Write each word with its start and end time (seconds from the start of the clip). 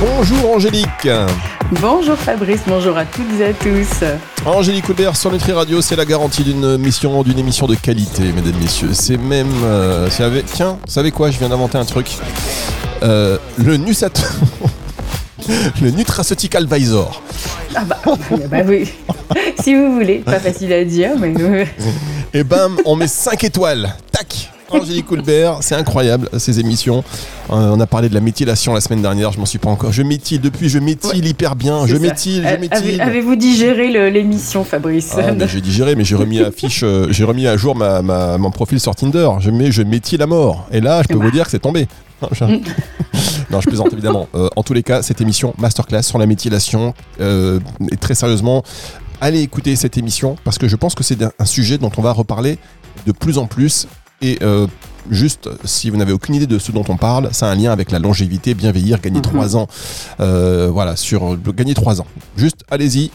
Bonjour 0.00 0.54
Angélique. 0.54 1.08
Bonjour 1.80 2.16
Fabrice, 2.16 2.60
bonjour 2.66 2.98
à 2.98 3.06
toutes 3.06 3.40
et 3.40 3.44
à 3.46 3.52
tous. 3.54 4.04
Angélique 4.44 4.88
Houlbert 4.88 5.16
sur 5.16 5.32
Nutri 5.32 5.52
Radio, 5.52 5.80
c'est 5.80 5.96
la 5.96 6.04
garantie 6.04 6.44
d'une 6.44 6.76
mission, 6.76 7.22
d'une 7.22 7.38
émission 7.38 7.66
de 7.66 7.74
qualité, 7.74 8.24
mesdames, 8.32 8.60
messieurs. 8.60 8.90
C'est 8.92 9.16
même, 9.16 9.50
euh, 9.64 10.08
c'est 10.10 10.22
avec, 10.22 10.44
tiens, 10.46 10.78
vous 10.84 10.92
savez 10.92 11.12
quoi, 11.12 11.30
je 11.30 11.38
viens 11.38 11.48
d'inventer 11.48 11.78
un 11.78 11.86
truc. 11.86 12.08
Euh, 13.02 13.38
le 13.56 13.78
Nusat, 13.78 14.10
le 15.82 15.90
Nutraceutic 15.90 16.54
Advisor. 16.54 17.22
Ah 17.74 17.84
bah, 17.84 17.98
bah 18.50 18.58
oui, 18.66 18.92
si 19.60 19.74
vous 19.74 19.94
voulez, 19.94 20.18
pas 20.18 20.40
facile 20.40 20.74
à 20.74 20.84
dire, 20.84 21.12
mais. 21.18 21.34
Et 22.34 22.44
bam, 22.44 22.76
on 22.84 22.96
met 22.96 23.08
5 23.08 23.44
étoiles. 23.44 23.94
Tac 24.12 24.50
Angélique 24.70 25.06
Coulbert, 25.06 25.58
c'est 25.60 25.74
incroyable 25.74 26.28
ces 26.38 26.60
émissions. 26.60 27.04
Euh, 27.50 27.74
on 27.74 27.80
a 27.80 27.86
parlé 27.86 28.08
de 28.08 28.14
la 28.14 28.20
méthylation 28.20 28.74
la 28.74 28.80
semaine 28.80 29.02
dernière, 29.02 29.32
je 29.32 29.38
m'en 29.38 29.46
suis 29.46 29.58
pas 29.58 29.70
encore. 29.70 29.92
Je 29.92 30.02
méthyle 30.02 30.40
depuis, 30.40 30.68
je 30.68 30.78
méthyle 30.78 31.26
hyper 31.26 31.56
bien, 31.56 31.86
je 31.86 31.96
méthyle, 31.96 32.46
je 32.48 32.60
méthyle. 32.60 33.00
Avez-vous 33.00 33.36
digéré 33.36 34.10
l'émission, 34.10 34.64
Fabrice 34.64 35.14
ah, 35.16 35.46
J'ai 35.46 35.60
digéré, 35.60 35.94
mais 35.94 36.04
j'ai 36.04 36.16
remis 36.16 36.40
à 36.40 36.50
fiche, 36.50 36.82
euh, 36.82 37.06
j'ai 37.10 37.24
remis 37.24 37.46
à 37.46 37.56
jour 37.56 37.76
ma, 37.76 38.02
mon 38.38 38.50
profil 38.50 38.80
sur 38.80 38.94
Tinder. 38.94 39.28
Je 39.40 39.50
mets, 39.50 39.70
je 39.70 39.82
méthyle 39.82 40.22
à 40.22 40.26
mort. 40.26 40.66
Et 40.72 40.80
là, 40.80 41.02
je 41.02 41.08
peux 41.08 41.22
vous 41.22 41.30
dire 41.30 41.44
que 41.44 41.50
c'est 41.50 41.58
tombé. 41.58 41.86
non, 43.50 43.60
je 43.60 43.68
plaisante 43.68 43.92
évidemment. 43.92 44.26
Euh, 44.34 44.48
en 44.56 44.62
tous 44.62 44.72
les 44.72 44.82
cas, 44.82 45.02
cette 45.02 45.20
émission 45.20 45.54
masterclass 45.58 46.02
sur 46.02 46.18
la 46.18 46.26
méthylation, 46.26 46.94
et 47.20 47.96
très 48.00 48.14
sérieusement, 48.14 48.64
allez 49.20 49.42
écouter 49.42 49.76
cette 49.76 49.96
émission 49.96 50.36
parce 50.44 50.58
que 50.58 50.66
je 50.66 50.76
pense 50.76 50.94
que 50.94 51.04
c'est 51.04 51.18
un 51.22 51.44
sujet 51.44 51.78
dont 51.78 51.92
on 51.96 52.02
va 52.02 52.12
reparler 52.12 52.58
de 53.06 53.12
plus 53.12 53.38
en 53.38 53.46
plus 53.46 53.86
et 54.22 54.38
euh, 54.42 54.66
juste, 55.10 55.50
si 55.64 55.90
vous 55.90 55.96
n'avez 55.96 56.12
aucune 56.12 56.34
idée 56.34 56.46
de 56.46 56.58
ce 56.58 56.72
dont 56.72 56.84
on 56.88 56.96
parle, 56.96 57.28
ça 57.32 57.48
a 57.48 57.50
un 57.50 57.54
lien 57.54 57.70
avec 57.70 57.90
la 57.90 57.98
longévité, 57.98 58.54
bien 58.54 58.72
vieillir, 58.72 59.00
gagner 59.00 59.20
3 59.20 59.48
mhm. 59.48 59.56
ans. 59.56 59.66
Euh, 60.20 60.68
voilà, 60.72 60.96
sur 60.96 61.36
gagner 61.36 61.74
3 61.74 62.00
ans. 62.00 62.06
Juste, 62.36 62.62
allez-y. 62.70 63.10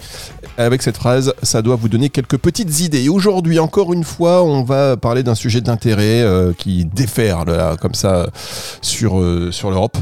Avec 0.57 0.81
cette 0.81 0.97
phrase, 0.97 1.33
ça 1.41 1.61
doit 1.61 1.75
vous 1.75 1.89
donner 1.89 2.09
quelques 2.09 2.37
petites 2.37 2.81
idées. 2.81 3.09
Aujourd'hui, 3.09 3.57
encore 3.57 3.93
une 3.93 4.03
fois, 4.03 4.43
on 4.43 4.63
va 4.63 4.95
parler 4.95 5.23
d'un 5.23 5.35
sujet 5.35 5.61
d'intérêt 5.61 6.21
euh, 6.21 6.53
qui 6.53 6.85
déferle 6.85 7.77
comme 7.81 7.95
ça 7.95 8.27
sur, 8.81 9.23
sur 9.51 9.71
l'Europe. 9.71 9.97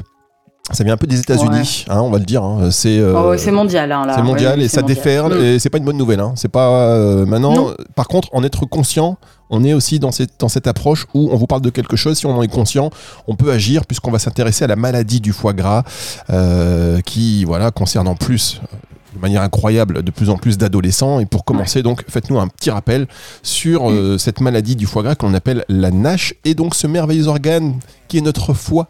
Ça 0.72 0.84
vient 0.84 0.94
un 0.94 0.98
peu 0.98 1.08
des 1.08 1.20
États-Unis, 1.20 1.86
hein, 1.90 2.00
on 2.02 2.12
va 2.12 2.20
le 2.20 2.26
dire. 2.26 2.44
Hein. 2.44 2.70
C'est 2.70 3.02
oh, 3.02 3.36
c'est 3.38 3.50
mondial. 3.52 3.92
Hein, 3.92 4.06
c'est 4.14 4.22
mondial 4.22 4.62
et 4.62 4.68
ça 4.68 4.84
déferle 4.84 5.34
mm. 5.34 5.44
et 5.44 5.60
c'est 5.60 5.72
pas 5.72 5.80
une 5.80 5.84
bonne 5.84 5.98
nouvelle. 5.98 6.20
Hein. 6.20 6.34
C'est 6.36 6.52
pas 6.52 7.26
maintenant. 7.26 7.72
Par 7.96 8.08
contre, 8.08 8.30
en 8.34 8.44
être 8.44 8.68
conscient, 8.68 9.18
on 9.50 9.64
est 9.64 9.74
aussi 9.74 10.00
dans 10.00 10.12
cette, 10.12 10.68
approche 10.68 11.08
où 11.14 11.30
on 11.32 11.38
vous 11.38 11.48
parle 11.48 11.62
de 11.62 11.70
quelque 11.70 11.96
chose, 11.96 12.18
si 12.18 12.26
on 12.26 12.38
en 12.38 12.42
est 12.42 12.48
conscient, 12.48 12.90
on 13.28 13.36
peut 13.36 13.52
agir 13.52 13.86
puisqu'on 13.86 14.12
va 14.12 14.20
s'intéresser 14.20 14.66
à 14.66 14.68
la 14.68 14.76
maladie 14.76 15.22
du 15.22 15.34
foie 15.34 15.54
gras 15.54 15.84
euh, 16.30 17.02
qui 17.02 17.46
voilà, 17.46 17.72
concerne 17.72 18.08
en 18.08 18.16
plus 18.16 18.62
euh, 18.62 18.76
de 19.16 19.20
manière 19.20 19.42
incroyable 19.42 20.04
de 20.04 20.12
plus 20.12 20.30
en 20.30 20.38
plus 20.38 20.58
d'adolescents. 20.58 21.20
Et 21.20 21.26
pour 21.26 21.46
commencer, 21.46 21.82
donc, 21.82 22.04
faites-nous 22.08 22.40
un 22.40 22.48
petit 22.48 22.70
rappel 22.70 23.08
sur 23.42 23.90
euh, 23.90 24.18
cette 24.18 24.42
maladie 24.42 24.76
du 24.76 24.86
foie 24.86 25.04
gras 25.04 25.16
qu'on 25.16 25.34
appelle 25.34 25.66
la 25.70 25.92
NASH 25.92 26.36
et 26.46 26.54
donc 26.54 26.76
ce 26.76 26.88
merveilleux 26.88 27.28
organe 27.28 27.80
qui 28.08 28.18
est 28.18 28.22
notre 28.22 28.54
foie 28.54 28.90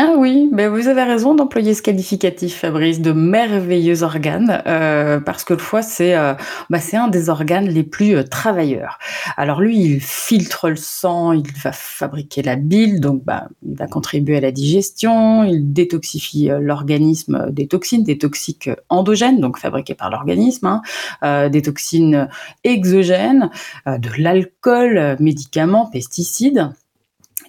ah 0.00 0.14
oui, 0.16 0.48
ben 0.52 0.70
vous 0.70 0.86
avez 0.86 1.02
raison 1.02 1.34
d'employer 1.34 1.74
ce 1.74 1.82
qualificatif, 1.82 2.60
Fabrice, 2.60 3.00
de 3.00 3.10
merveilleux 3.10 4.04
organes, 4.04 4.62
euh, 4.68 5.18
parce 5.18 5.42
que 5.42 5.54
le 5.54 5.58
foie, 5.58 5.82
c'est 5.82 6.14
euh, 6.14 6.34
bah, 6.70 6.78
un 6.92 7.08
des 7.08 7.28
organes 7.28 7.66
les 7.66 7.82
plus 7.82 8.14
euh, 8.14 8.22
travailleurs. 8.22 9.00
Alors 9.36 9.60
lui, 9.60 9.76
il 9.76 10.00
filtre 10.00 10.68
le 10.68 10.76
sang, 10.76 11.32
il 11.32 11.50
va 11.64 11.72
fabriquer 11.72 12.42
la 12.42 12.54
bile, 12.54 13.00
donc 13.00 13.24
bah, 13.24 13.48
il 13.68 13.74
va 13.74 13.88
contribuer 13.88 14.36
à 14.36 14.40
la 14.40 14.52
digestion, 14.52 15.42
il 15.42 15.72
détoxifie 15.72 16.48
l'organisme 16.60 17.50
des 17.50 17.66
toxines, 17.66 18.04
des 18.04 18.18
toxiques 18.18 18.70
endogènes, 18.90 19.40
donc 19.40 19.58
fabriquées 19.58 19.96
par 19.96 20.10
l'organisme, 20.10 20.80
hein, 21.22 21.48
des 21.48 21.62
toxines 21.62 22.28
exogènes, 22.62 23.50
de 23.84 24.10
l'alcool, 24.16 25.16
médicaments, 25.18 25.86
pesticides. 25.86 26.70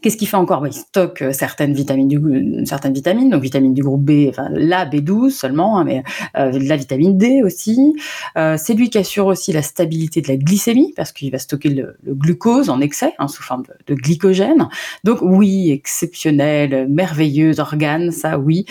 Qu'est-ce 0.01 0.17
qu'il 0.17 0.27
fait 0.27 0.37
encore 0.37 0.65
Il 0.65 0.73
stocke 0.73 1.21
euh, 1.21 1.33
certaines 1.33 1.73
vitamines, 1.73 2.61
euh, 2.61 2.65
certaines 2.65 2.93
vitamines, 2.93 3.29
donc 3.29 3.41
vitamines 3.41 3.73
du 3.73 3.83
groupe 3.83 4.03
B, 4.03 4.27
enfin 4.29 4.47
la 4.51 4.85
B12 4.85 5.31
seulement, 5.31 5.77
hein, 5.77 5.83
mais 5.83 6.03
euh, 6.37 6.57
la 6.59 6.77
vitamine 6.77 7.17
D 7.17 7.41
aussi. 7.43 7.95
c'est 8.35 8.73
lui 8.73 8.89
qui 8.89 8.97
assure 8.97 9.27
aussi 9.27 9.51
la 9.51 9.61
stabilité 9.61 10.21
de 10.21 10.27
la 10.27 10.37
glycémie 10.37 10.93
parce 10.95 11.11
qu'il 11.11 11.31
va 11.31 11.37
stocker 11.37 11.69
le, 11.69 11.97
glucose 12.05 12.69
en 12.69 12.79
excès 12.81 13.13
hein, 13.19 13.27
sous 13.27 13.43
forme 13.43 13.63
de, 13.87 13.95
glycogène. 13.95 14.69
Donc 15.03 15.19
oui, 15.21 15.71
exceptionnel, 15.71 16.87
merveilleux 16.89 17.59
organe, 17.59 18.11
ça 18.11 18.39
oui. 18.39 18.65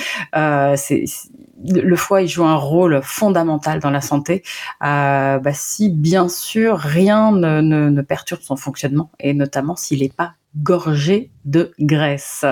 Le 1.64 1.96
foie 1.96 2.22
il 2.22 2.28
joue 2.28 2.44
un 2.44 2.56
rôle 2.56 3.00
fondamental 3.02 3.80
dans 3.80 3.90
la 3.90 4.00
santé. 4.00 4.42
bah, 4.80 5.40
si 5.52 5.90
bien 5.90 6.28
sûr 6.28 6.78
rien 6.78 7.32
ne, 7.32 7.60
ne 7.60 8.02
perturbe 8.02 8.40
son 8.42 8.56
fonctionnement 8.56 9.10
et 9.20 9.34
notamment 9.34 9.76
s'il 9.76 10.00
n'est 10.00 10.08
pas 10.08 10.34
gorgée 10.56 11.30
de 11.44 11.72
graisse. 11.80 12.44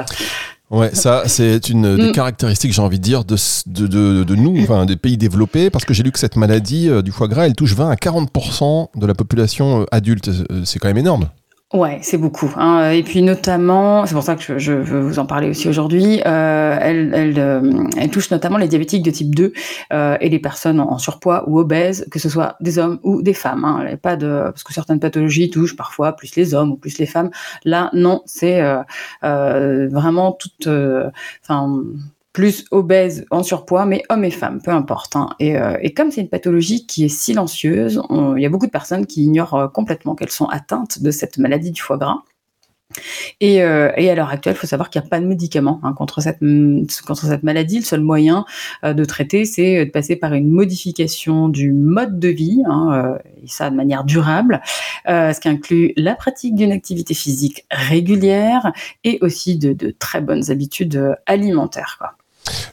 Ouais, 0.71 0.93
ça, 0.95 1.23
c'est 1.27 1.69
une 1.69 1.97
des 1.97 2.09
mm. 2.09 2.13
caractéristiques, 2.13 2.73
j'ai 2.73 2.83
envie 2.83 2.99
de 2.99 3.05
dire, 3.05 3.25
de, 3.25 3.37
de, 3.67 4.25
de, 4.25 4.35
nous, 4.35 4.61
enfin, 4.63 4.85
des 4.85 4.97
pays 4.97 5.17
développés, 5.17 5.71
parce 5.71 5.85
que 5.85 5.95
j'ai 5.95 6.03
lu 6.03 6.11
que 6.11 6.19
cette 6.19 6.35
maladie 6.35 6.89
euh, 6.89 7.03
du 7.03 7.13
foie 7.13 7.29
gras, 7.29 7.47
elle 7.47 7.55
touche 7.55 7.75
20 7.75 7.89
à 7.89 7.95
40% 7.95 8.89
de 8.97 9.07
la 9.07 9.15
population 9.15 9.83
euh, 9.83 9.85
adulte. 9.93 10.29
Euh, 10.29 10.63
c'est 10.65 10.81
quand 10.81 10.89
même 10.89 10.99
énorme. 10.99 11.29
Ouais, 11.75 11.99
c'est 12.01 12.17
beaucoup. 12.17 12.49
Hein. 12.57 12.91
Et 12.93 13.03
puis 13.03 13.23
notamment, 13.23 14.07
c'est 14.07 14.15
pour 14.15 14.23
ça 14.23 14.37
que 14.37 14.57
je, 14.57 14.73
veux 14.73 15.01
vous 15.01 15.19
en 15.19 15.27
parler 15.27 15.51
aussi 15.51 15.69
aujourd'hui. 15.69 16.23
Euh, 16.25 16.79
elle, 16.81 17.13
elle, 17.13 17.39
euh, 17.41 17.89
elle, 17.97 18.09
touche 18.09 18.31
notamment 18.31 18.57
les 18.57 18.69
diabétiques 18.69 19.03
de 19.03 19.11
type 19.11 19.35
2 19.35 19.53
euh, 19.93 20.17
et 20.21 20.29
les 20.29 20.39
personnes 20.39 20.79
en, 20.79 20.97
surpoids 20.99 21.43
ou 21.49 21.59
obèses, 21.59 22.07
que 22.09 22.21
ce 22.21 22.29
soit 22.29 22.55
des 22.61 22.79
hommes 22.79 23.01
ou 23.03 23.21
des 23.21 23.35
femmes. 23.35 23.65
Hein. 23.65 23.97
Pas 24.01 24.15
de 24.15 24.43
parce 24.45 24.63
que 24.63 24.73
certaines 24.73 25.01
pathologies 25.01 25.51
touchent 25.51 25.75
parfois 25.75 26.13
plus 26.13 26.37
les 26.37 26.55
hommes 26.55 26.71
ou 26.71 26.77
plus 26.77 26.99
les 26.99 27.07
femmes. 27.07 27.31
Là, 27.65 27.91
non, 27.95 28.23
c'est 28.27 28.63
euh, 28.63 28.83
euh 29.25 29.89
vraiment 29.89 30.33
toute. 30.33 30.69
Enfin 31.43 31.83
plus 32.37 32.67
obèses, 32.71 33.25
en 33.31 33.43
surpoids, 33.43 33.87
mais 33.87 34.03
hommes 34.11 34.25
et 34.25 34.31
femmes, 34.31 34.61
peu 34.63 34.71
importe. 34.71 35.17
Hein. 35.17 35.31
Euh, 35.41 35.79
et, 35.81 35.95
comme 35.95 36.11
c'est 36.11 36.21
une 36.21 36.29
pathologie 36.29 36.87
qui 36.87 37.07
est 37.07 37.09
silencieuse, 37.09 38.03
il 38.11 38.43
y 38.43 38.45
a 38.45 38.51
beaucoup 38.51 38.67
de 38.67 38.71
personnes 38.71 39.07
qui 39.07 39.23
ignorent 39.23 39.55
euh, 39.55 39.69
complètement 39.69 40.15
qu'elles 40.15 40.29
sont 40.29 40.45
atteintes 40.45 41.03
de 41.03 41.11
cette 41.11 41.39
maladie 41.39 41.71
du 41.71 41.81
foie 41.81 41.97
gras. 41.97 42.19
Et, 43.41 43.63
euh, 43.63 43.91
à 43.91 44.15
l'heure 44.15 44.29
actuelle, 44.29 44.53
il 44.55 44.59
faut 44.59 44.67
savoir 44.67 44.91
qu'il 44.91 45.01
n'y 45.01 45.07
a 45.07 45.09
pas 45.09 45.19
de 45.19 45.25
médicament 45.25 45.81
hein, 45.83 45.95
contre, 45.95 46.21
cette, 46.21 46.41
contre 47.07 47.25
cette 47.25 47.43
maladie. 47.43 47.79
Le 47.79 47.85
seul 47.87 48.03
moyen 48.03 48.45
de 48.83 49.05
traiter, 49.07 49.47
c'est 49.47 49.87
de 49.87 49.91
passer 49.91 50.17
par 50.17 50.35
une 50.35 50.51
modification 50.51 51.49
du 51.49 51.73
mode 51.73 52.21
de 52.21 52.29
vie, 52.29 52.63
hein, 52.67 53.17
et 53.43 53.49
ça 53.49 53.71
de 53.71 53.77
manière 53.77 54.05
durable, 54.05 54.61
ce 55.07 55.41
qui 55.41 55.49
inclut 55.49 55.95
la 55.97 56.15
pratique 56.15 56.55
d'une 56.55 56.73
activité 56.73 57.15
physique 57.15 57.65
régulière 57.71 58.75
et 59.05 59.17
aussi 59.23 59.57
de, 59.57 59.91
très 59.99 60.21
bonnes 60.21 60.51
habitudes 60.51 61.17
alimentaires. 61.25 62.17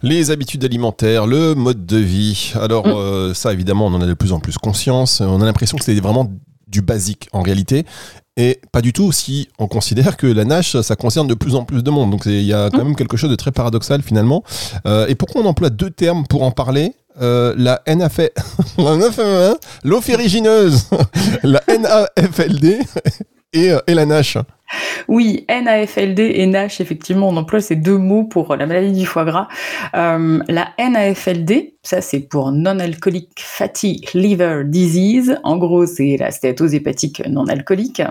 Les 0.01 0.31
habitudes 0.31 0.63
alimentaires, 0.65 1.27
le 1.27 1.55
mode 1.55 1.85
de 1.85 1.97
vie. 1.97 2.53
Alors 2.59 2.87
mm. 2.87 2.91
euh, 2.91 3.33
ça, 3.33 3.53
évidemment, 3.53 3.87
on 3.87 3.93
en 3.93 4.01
a 4.01 4.05
de 4.05 4.13
plus 4.13 4.33
en 4.33 4.39
plus 4.39 4.57
conscience. 4.57 5.21
On 5.21 5.41
a 5.41 5.45
l'impression 5.45 5.77
que 5.77 5.83
c'est 5.83 5.99
vraiment 5.99 6.29
du 6.67 6.81
basique 6.81 7.29
en 7.33 7.41
réalité. 7.41 7.85
Et 8.35 8.59
pas 8.71 8.81
du 8.81 8.93
tout 8.93 9.11
si 9.11 9.49
on 9.59 9.67
considère 9.67 10.17
que 10.17 10.25
la 10.25 10.43
NASH, 10.43 10.81
ça 10.81 10.95
concerne 10.95 11.27
de 11.27 11.35
plus 11.35 11.55
en 11.55 11.65
plus 11.65 11.83
de 11.83 11.91
monde. 11.91 12.09
Donc 12.09 12.23
il 12.25 12.41
y 12.41 12.53
a 12.53 12.69
quand 12.71 12.79
mm. 12.79 12.87
même 12.87 12.95
quelque 12.95 13.17
chose 13.17 13.29
de 13.29 13.35
très 13.35 13.51
paradoxal 13.51 14.01
finalement. 14.01 14.43
Euh, 14.87 15.07
et 15.07 15.15
pourquoi 15.15 15.41
on 15.41 15.45
emploie 15.45 15.69
deux 15.69 15.91
termes 15.91 16.25
pour 16.27 16.43
en 16.43 16.51
parler? 16.51 16.93
Euh, 17.21 17.53
la 17.57 17.81
NAF, 17.85 18.19
l'eau 19.83 20.01
ferrigineuse, 20.01 20.89
la 21.43 21.61
NAFLD 21.67 22.65
et, 23.53 23.71
et 23.85 23.93
la 23.93 24.05
NASH 24.07 24.37
oui, 25.07 25.45
NAFLD 25.49 26.19
et 26.19 26.45
NASH, 26.45 26.81
effectivement, 26.81 27.29
on 27.29 27.37
emploie 27.37 27.61
ces 27.61 27.75
deux 27.75 27.97
mots 27.97 28.23
pour 28.23 28.55
la 28.55 28.65
maladie 28.65 28.99
du 28.99 29.05
foie 29.05 29.25
gras. 29.25 29.47
Euh, 29.95 30.39
la 30.47 30.69
NAFLD, 30.77 31.73
ça 31.83 32.01
c'est 32.01 32.21
pour 32.21 32.51
Non-Alcoolic 32.51 33.29
Fatty 33.37 34.05
Liver 34.13 34.63
Disease. 34.65 35.39
En 35.43 35.57
gros, 35.57 35.85
c'est 35.85 36.17
la 36.17 36.31
stéatose 36.31 36.73
hépatique 36.73 37.21
non-alcoolique. 37.27 38.01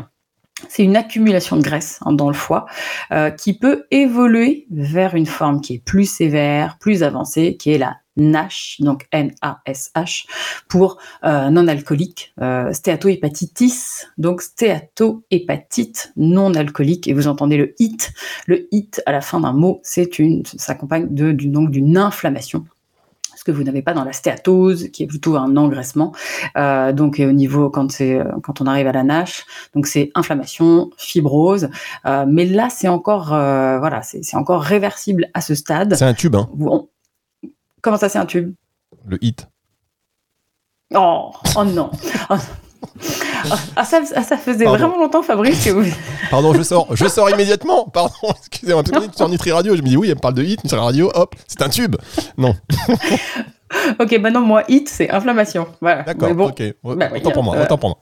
C'est 0.68 0.84
une 0.84 0.96
accumulation 0.96 1.56
de 1.56 1.62
graisse 1.62 1.98
hein, 2.02 2.12
dans 2.12 2.28
le 2.28 2.34
foie 2.34 2.66
euh, 3.10 3.30
qui 3.30 3.58
peut 3.58 3.84
évoluer 3.90 4.66
vers 4.70 5.14
une 5.14 5.26
forme 5.26 5.60
qui 5.60 5.74
est 5.74 5.84
plus 5.84 6.08
sévère, 6.08 6.76
plus 6.78 7.02
avancée, 7.02 7.56
qui 7.56 7.72
est 7.72 7.78
la 7.78 7.96
NASH, 8.16 8.76
donc 8.80 9.06
N-A-S-H, 9.12 10.26
pour 10.68 10.98
euh, 11.24 11.50
non 11.50 11.68
alcoolique, 11.68 12.34
euh, 12.40 12.72
stéatohépatitis, 12.72 14.04
donc 14.18 14.42
stéatohépatite 14.42 16.12
non 16.16 16.54
alcoolique, 16.54 17.08
et 17.08 17.14
vous 17.14 17.28
entendez 17.28 17.56
le 17.56 17.74
HIT. 17.78 18.10
Le 18.46 18.68
HIT 18.72 19.00
à 19.06 19.12
la 19.12 19.20
fin 19.20 19.40
d'un 19.40 19.52
mot, 19.52 19.80
c'est 19.82 20.18
une, 20.18 20.44
s'accompagne 20.44 21.08
de, 21.10 21.32
donc 21.32 21.70
d'une 21.70 21.96
inflammation 21.96 22.64
ce 23.34 23.44
que 23.44 23.50
vous 23.50 23.64
n'avez 23.64 23.82
pas 23.82 23.92
dans 23.92 24.04
la 24.04 24.12
stéatose, 24.12 24.90
qui 24.92 25.02
est 25.02 25.06
plutôt 25.06 25.34
un 25.36 25.56
engraissement. 25.56 26.12
Euh, 26.56 26.92
donc 26.92 27.20
au 27.20 27.32
niveau 27.32 27.70
quand 27.70 27.90
c'est 27.90 28.20
quand 28.44 28.60
on 28.60 28.66
arrive 28.66 28.86
à 28.86 28.92
la 28.92 29.02
NASH, 29.02 29.44
donc 29.74 29.88
c'est 29.88 30.12
inflammation, 30.14 30.90
fibrose. 30.96 31.68
Euh, 32.06 32.24
mais 32.28 32.44
là 32.44 32.68
c'est 32.70 32.86
encore 32.86 33.32
euh, 33.32 33.80
voilà 33.80 34.02
c'est 34.02 34.36
encore 34.36 34.62
réversible 34.62 35.28
à 35.34 35.40
ce 35.40 35.56
stade. 35.56 35.94
C'est 35.96 36.04
un 36.04 36.14
tube, 36.14 36.36
hein. 36.36 36.48
Comment 37.82 37.96
ça, 37.96 38.08
c'est 38.08 38.18
un 38.18 38.26
tube? 38.26 38.54
Le 39.06 39.18
hit. 39.22 39.48
Oh, 40.94 41.32
oh 41.56 41.64
non. 41.64 41.90
Oh. 42.30 42.36
Ah, 43.76 43.84
ça, 43.84 44.04
ça, 44.04 44.36
faisait 44.36 44.64
vraiment 44.64 44.98
longtemps, 44.98 45.22
Fabrice, 45.22 45.64
que 45.64 45.70
vous... 45.70 45.84
Pardon, 46.30 46.54
je 46.54 46.62
sors, 46.62 46.94
je 46.94 47.08
sors 47.08 47.28
immédiatement. 47.30 47.88
Pardon, 47.88 48.12
excusez-moi, 48.38 48.82
parce 48.84 49.06
que 49.06 49.16
sur 49.16 49.28
Nutri 49.28 49.50
Radio, 49.50 49.74
je 49.76 49.82
me 49.82 49.88
dis 49.88 49.96
oui, 49.96 50.08
elle 50.08 50.14
me 50.14 50.20
parle 50.20 50.34
de 50.34 50.44
hit, 50.44 50.62
Nutri 50.62 50.78
Radio, 50.78 51.10
hop, 51.14 51.34
c'est 51.46 51.62
un 51.62 51.68
tube. 51.68 51.96
Non. 52.38 52.54
ok, 53.98 54.12
maintenant, 54.20 54.42
moi, 54.42 54.62
hit, 54.68 54.88
c'est 54.88 55.10
inflammation. 55.10 55.66
Voilà. 55.80 56.02
D'accord, 56.02 56.34
bon, 56.34 56.48
ok. 56.48 56.62
Bah, 56.84 57.08
autant 57.16 57.30
pour 57.30 57.42
moi, 57.42 57.56
autant 57.60 57.78
pour 57.78 57.88
moi. 57.90 57.98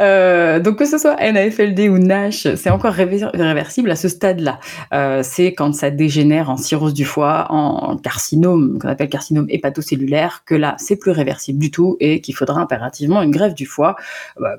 Euh, 0.00 0.60
donc 0.60 0.76
que 0.76 0.84
ce 0.84 0.98
soit 0.98 1.16
NAFLD 1.16 1.88
ou 1.88 1.98
NASH, 1.98 2.54
c'est 2.56 2.70
encore 2.70 2.92
réversible 2.92 3.90
à 3.90 3.96
ce 3.96 4.08
stade-là. 4.08 4.58
Euh, 4.92 5.20
c'est 5.22 5.54
quand 5.54 5.74
ça 5.74 5.90
dégénère 5.90 6.50
en 6.50 6.56
cirrhose 6.56 6.94
du 6.94 7.04
foie, 7.04 7.46
en 7.50 7.96
carcinome, 7.96 8.78
qu'on 8.78 8.88
appelle 8.88 9.08
carcinome 9.08 9.46
hépatocellulaire, 9.48 10.42
que 10.46 10.54
là 10.54 10.76
c'est 10.78 10.96
plus 10.96 11.10
réversible 11.10 11.58
du 11.58 11.70
tout 11.70 11.96
et 12.00 12.20
qu'il 12.20 12.34
faudra 12.34 12.60
impérativement 12.60 13.22
une 13.22 13.30
greffe 13.30 13.54
du 13.54 13.66
foie, 13.66 13.96
bah, 14.40 14.56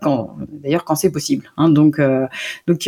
d'ailleurs 0.51 0.85
quand 0.85 0.95
c'est 0.95 1.11
possible. 1.11 1.51
Hein. 1.57 1.69
Donc 1.69 1.99
euh, 1.99 2.25
donc 2.67 2.87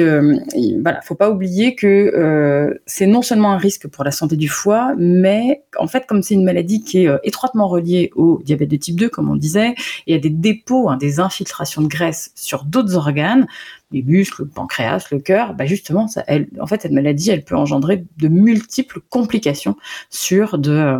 voilà, 0.82 1.02
faut 1.02 1.16
pas 1.16 1.30
oublier 1.30 1.76
que 1.76 2.76
c'est 2.86 3.08
non 3.08 3.22
seulement 3.22 3.52
un 3.52 3.58
risque 3.58 3.88
pour 3.88 4.04
la 4.04 4.12
santé 4.12 4.36
du 4.36 4.50
foie, 4.50 4.94
mais 4.98 5.64
en 5.78 5.88
fait 5.88 6.06
comme 6.06 6.22
c'est 6.22 6.36
une 6.36 6.46
maladie 6.46 6.84
qui 6.84 7.06
est 7.06 7.10
étroitement 7.24 7.68
reliée 7.68 8.12
au 8.16 8.42
diabète 8.44 8.70
de 8.70 8.78
type 8.78 9.00
2, 9.00 9.10
comme 9.10 9.30
on 9.30 9.36
disait, 9.36 9.76
il 10.08 10.14
y 10.14 10.18
a 10.18 10.20
des 10.20 10.30
dépôts, 10.30 10.90
hein, 10.90 10.98
des 10.98 11.20
infiltrations 11.20 11.75
de 11.82 11.88
graisse 11.88 12.32
sur 12.36 12.64
d'autres 12.64 12.96
organes, 12.96 13.48
les 13.92 14.02
muscles, 14.02 14.44
le 14.44 14.48
pancréas, 14.48 15.08
le 15.12 15.20
cœur, 15.20 15.54
bah 15.54 15.66
justement, 15.66 16.08
ça, 16.08 16.24
elle, 16.28 16.48
en 16.60 16.68
fait, 16.68 16.82
cette 16.82 16.92
maladie, 16.92 17.32
elle 17.32 17.44
peut 17.44 17.56
engendrer 17.56 18.06
de 18.18 18.28
multiples 18.28 19.00
complications 19.10 19.76
sur 20.10 20.58
de, 20.58 20.72
euh, 20.72 21.00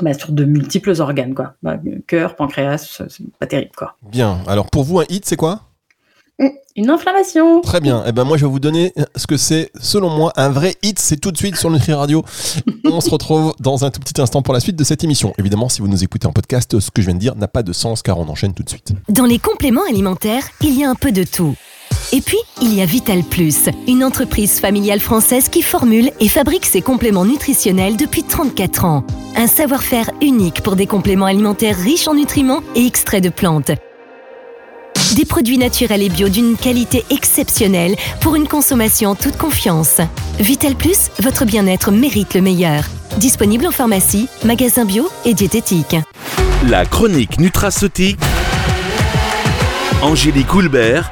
bah, 0.00 0.14
sur 0.14 0.32
de 0.32 0.44
multiples 0.44 1.00
organes, 1.00 1.34
quoi. 1.34 1.54
Bah, 1.62 1.78
cœur, 2.06 2.36
pancréas, 2.36 3.02
c'est 3.08 3.38
pas 3.38 3.46
terrible, 3.46 3.72
quoi. 3.76 3.96
Bien. 4.02 4.40
Alors, 4.46 4.70
pour 4.70 4.84
vous, 4.84 5.00
un 5.00 5.04
hit, 5.08 5.24
c'est 5.26 5.36
quoi? 5.36 5.71
Une 6.76 6.90
inflammation. 6.90 7.60
Très 7.60 7.80
bien. 7.80 8.04
Et 8.04 8.08
eh 8.08 8.12
ben 8.12 8.24
moi 8.24 8.36
je 8.36 8.44
vais 8.46 8.50
vous 8.50 8.60
donner 8.60 8.92
ce 9.16 9.26
que 9.26 9.36
c'est 9.36 9.70
selon 9.80 10.10
moi 10.10 10.32
un 10.36 10.48
vrai 10.48 10.74
hit. 10.82 10.98
C'est 10.98 11.18
tout 11.18 11.30
de 11.30 11.36
suite 11.36 11.56
sur 11.56 11.70
Nutri 11.70 11.92
Radio. 11.92 12.24
On 12.84 13.00
se 13.00 13.10
retrouve 13.10 13.54
dans 13.60 13.84
un 13.84 13.90
tout 13.90 14.00
petit 14.00 14.20
instant 14.20 14.42
pour 14.42 14.54
la 14.54 14.60
suite 14.60 14.76
de 14.76 14.84
cette 14.84 15.04
émission. 15.04 15.34
Évidemment, 15.38 15.68
si 15.68 15.80
vous 15.80 15.88
nous 15.88 16.02
écoutez 16.02 16.26
en 16.26 16.32
podcast, 16.32 16.80
ce 16.80 16.90
que 16.90 17.02
je 17.02 17.06
viens 17.06 17.14
de 17.14 17.20
dire 17.20 17.36
n'a 17.36 17.48
pas 17.48 17.62
de 17.62 17.72
sens 17.72 18.02
car 18.02 18.18
on 18.18 18.28
enchaîne 18.28 18.54
tout 18.54 18.62
de 18.62 18.70
suite. 18.70 18.92
Dans 19.08 19.26
les 19.26 19.38
compléments 19.38 19.84
alimentaires, 19.88 20.44
il 20.60 20.78
y 20.78 20.84
a 20.84 20.90
un 20.90 20.94
peu 20.94 21.12
de 21.12 21.24
tout. 21.24 21.54
Et 22.14 22.20
puis, 22.20 22.38
il 22.60 22.74
y 22.74 22.82
a 22.82 22.86
Vital 22.86 23.22
Plus, 23.22 23.68
une 23.86 24.02
entreprise 24.02 24.60
familiale 24.60 25.00
française 25.00 25.48
qui 25.48 25.62
formule 25.62 26.10
et 26.20 26.28
fabrique 26.28 26.66
ses 26.66 26.82
compléments 26.82 27.24
nutritionnels 27.24 27.96
depuis 27.96 28.22
34 28.22 28.84
ans. 28.84 29.04
Un 29.36 29.46
savoir-faire 29.46 30.10
unique 30.20 30.62
pour 30.62 30.76
des 30.76 30.86
compléments 30.86 31.26
alimentaires 31.26 31.76
riches 31.76 32.08
en 32.08 32.14
nutriments 32.14 32.62
et 32.74 32.86
extraits 32.86 33.22
de 33.22 33.30
plantes 33.30 33.72
produits 35.24 35.58
naturels 35.58 36.02
et 36.02 36.08
bio 36.08 36.28
d'une 36.28 36.56
qualité 36.56 37.04
exceptionnelle 37.10 37.96
pour 38.20 38.36
une 38.36 38.48
consommation 38.48 39.10
en 39.10 39.14
toute 39.14 39.36
confiance. 39.36 40.00
Vital 40.38 40.74
Plus, 40.74 41.10
votre 41.20 41.44
bien-être 41.44 41.90
mérite 41.90 42.34
le 42.34 42.40
meilleur. 42.40 42.84
Disponible 43.18 43.66
en 43.66 43.70
pharmacie, 43.70 44.28
magasin 44.44 44.84
bio 44.84 45.08
et 45.24 45.34
diététique. 45.34 45.96
La 46.68 46.84
chronique 46.86 47.38
nutraceutique. 47.38 48.18
Angélique 50.02 50.54
Houlbert 50.54 51.10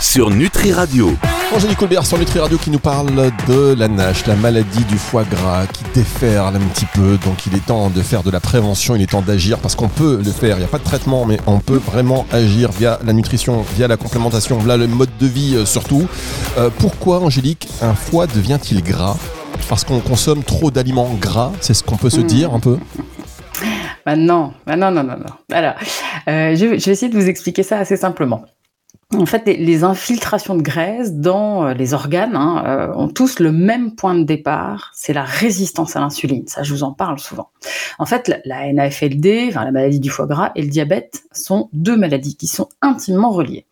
sur 0.00 0.30
Nutri 0.30 0.72
Radio. 0.72 1.16
Angélique 1.54 1.76
Colbert 1.76 2.06
sur 2.06 2.18
Nutri 2.18 2.38
Radio 2.38 2.56
qui 2.56 2.70
nous 2.70 2.78
parle 2.78 3.30
de 3.46 3.74
la 3.74 3.86
NASH, 3.86 4.26
la 4.26 4.36
maladie 4.36 4.84
du 4.86 4.96
foie 4.96 5.24
gras 5.24 5.66
qui 5.66 5.84
déferle 5.94 6.56
un 6.56 6.68
petit 6.68 6.86
peu. 6.86 7.18
Donc 7.18 7.46
il 7.46 7.54
est 7.54 7.66
temps 7.66 7.90
de 7.90 8.00
faire 8.00 8.22
de 8.22 8.30
la 8.30 8.40
prévention, 8.40 8.96
il 8.96 9.02
est 9.02 9.10
temps 9.10 9.20
d'agir 9.20 9.58
parce 9.58 9.74
qu'on 9.74 9.88
peut 9.88 10.16
le 10.24 10.30
faire. 10.30 10.56
Il 10.56 10.60
n'y 10.60 10.64
a 10.64 10.68
pas 10.68 10.78
de 10.78 10.84
traitement, 10.84 11.26
mais 11.26 11.38
on 11.46 11.58
peut 11.58 11.76
vraiment 11.76 12.24
agir 12.32 12.70
via 12.72 12.98
la 13.04 13.12
nutrition, 13.12 13.62
via 13.76 13.86
la 13.86 13.98
complémentation, 13.98 14.56
via 14.58 14.78
le 14.78 14.86
mode 14.86 15.10
de 15.20 15.26
vie 15.26 15.54
euh, 15.54 15.66
surtout. 15.66 16.08
Euh, 16.56 16.70
pourquoi, 16.78 17.20
Angélique, 17.20 17.68
un 17.82 17.94
foie 17.94 18.26
devient-il 18.26 18.82
gras? 18.82 19.18
Parce 19.68 19.84
qu'on 19.84 20.00
consomme 20.00 20.42
trop 20.44 20.70
d'aliments 20.70 21.14
gras, 21.20 21.52
c'est 21.60 21.74
ce 21.74 21.82
qu'on 21.82 21.96
peut 21.96 22.10
se 22.10 22.20
hmm. 22.20 22.26
dire 22.26 22.54
un 22.54 22.60
peu? 22.60 22.78
Bah 24.06 24.16
non, 24.16 24.54
bah 24.66 24.76
non, 24.76 24.90
non, 24.90 25.04
non, 25.04 25.18
non. 25.18 25.54
Alors, 25.54 25.74
euh, 26.28 26.56
je, 26.56 26.78
je 26.78 26.84
vais 26.86 26.92
essayer 26.92 27.12
de 27.12 27.18
vous 27.18 27.28
expliquer 27.28 27.62
ça 27.62 27.78
assez 27.78 27.96
simplement 27.96 28.42
en 29.14 29.26
fait, 29.26 29.44
les 29.46 29.84
infiltrations 29.84 30.54
de 30.54 30.62
graisse 30.62 31.14
dans 31.14 31.66
euh, 31.66 31.74
les 31.74 31.92
organes 31.92 32.36
hein, 32.36 32.62
euh, 32.66 32.94
ont 32.94 33.08
tous 33.08 33.40
le 33.40 33.52
même 33.52 33.94
point 33.94 34.14
de 34.14 34.24
départ, 34.24 34.90
c'est 34.94 35.12
la 35.12 35.24
résistance 35.24 35.96
à 35.96 36.00
l'insuline. 36.00 36.46
Ça, 36.46 36.62
je 36.62 36.72
vous 36.72 36.82
en 36.82 36.92
parle 36.92 37.18
souvent. 37.18 37.50
En 37.98 38.06
fait, 38.06 38.40
la, 38.44 38.72
NAFLD, 38.72 39.52
la 39.54 39.70
maladie 39.70 40.00
du 40.00 40.10
foie 40.10 40.26
gras 40.26 40.52
et 40.54 40.62
le 40.62 40.68
diabète 40.68 41.24
sont 41.32 41.68
deux 41.72 41.96
maladies 41.96 42.36
qui 42.36 42.46
sont 42.46 42.68
intimement 42.80 43.30
reliées. 43.30 43.66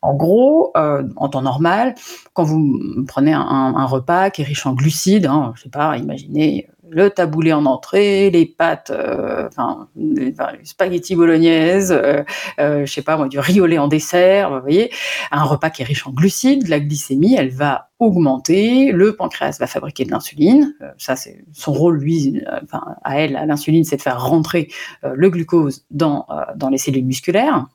En 0.00 0.14
gros, 0.14 0.72
euh, 0.76 1.04
en 1.16 1.28
temps 1.28 1.42
normal, 1.42 1.94
quand 2.32 2.44
vous 2.44 3.04
prenez 3.06 3.32
un, 3.32 3.84
repas 3.86 4.30
qui 4.30 4.42
est 4.42 4.44
riche 4.44 4.66
en 4.66 4.74
glucides, 4.74 5.26
hein, 5.26 5.52
je 5.56 5.62
sais 5.62 5.68
pas, 5.68 5.96
imaginez 5.96 6.68
le 6.92 7.08
taboulé 7.10 7.52
en 7.52 7.64
entrée, 7.64 8.30
les 8.30 8.44
pâtes, 8.44 8.90
euh, 8.90 9.48
enfin, 9.48 9.88
les, 9.96 10.34
spaghettis 10.62 11.16
bolognaises, 11.16 11.90
euh, 11.90 12.22
euh, 12.60 12.84
je 12.84 12.92
sais 12.92 13.02
pas 13.02 13.16
moi, 13.16 13.28
du 13.28 13.38
riolet 13.38 13.78
en 13.78 13.88
dessert, 13.88 14.52
vous 14.52 14.60
voyez, 14.60 14.92
un 15.30 15.42
repas 15.44 15.70
qui 15.70 15.82
est 15.82 15.86
riche 15.86 16.06
en 16.06 16.12
glucides, 16.12 16.68
la 16.68 16.80
glycémie, 16.80 17.34
elle 17.34 17.50
va 17.50 17.88
augmenter, 17.98 18.92
le 18.92 19.16
pancréas 19.16 19.56
va 19.58 19.66
fabriquer 19.66 20.04
de 20.04 20.10
l'insuline, 20.10 20.74
ça 20.98 21.16
c'est 21.16 21.44
son 21.52 21.72
rôle 21.72 21.98
lui, 21.98 22.42
enfin 22.62 22.82
à 23.04 23.18
elle, 23.18 23.36
à 23.36 23.46
l'insuline, 23.46 23.84
c'est 23.84 23.96
de 23.96 24.02
faire 24.02 24.22
rentrer 24.22 24.68
le 25.02 25.30
glucose 25.30 25.86
dans 25.90 26.26
dans 26.56 26.68
les 26.68 26.78
cellules 26.78 27.04
musculaires 27.04 27.66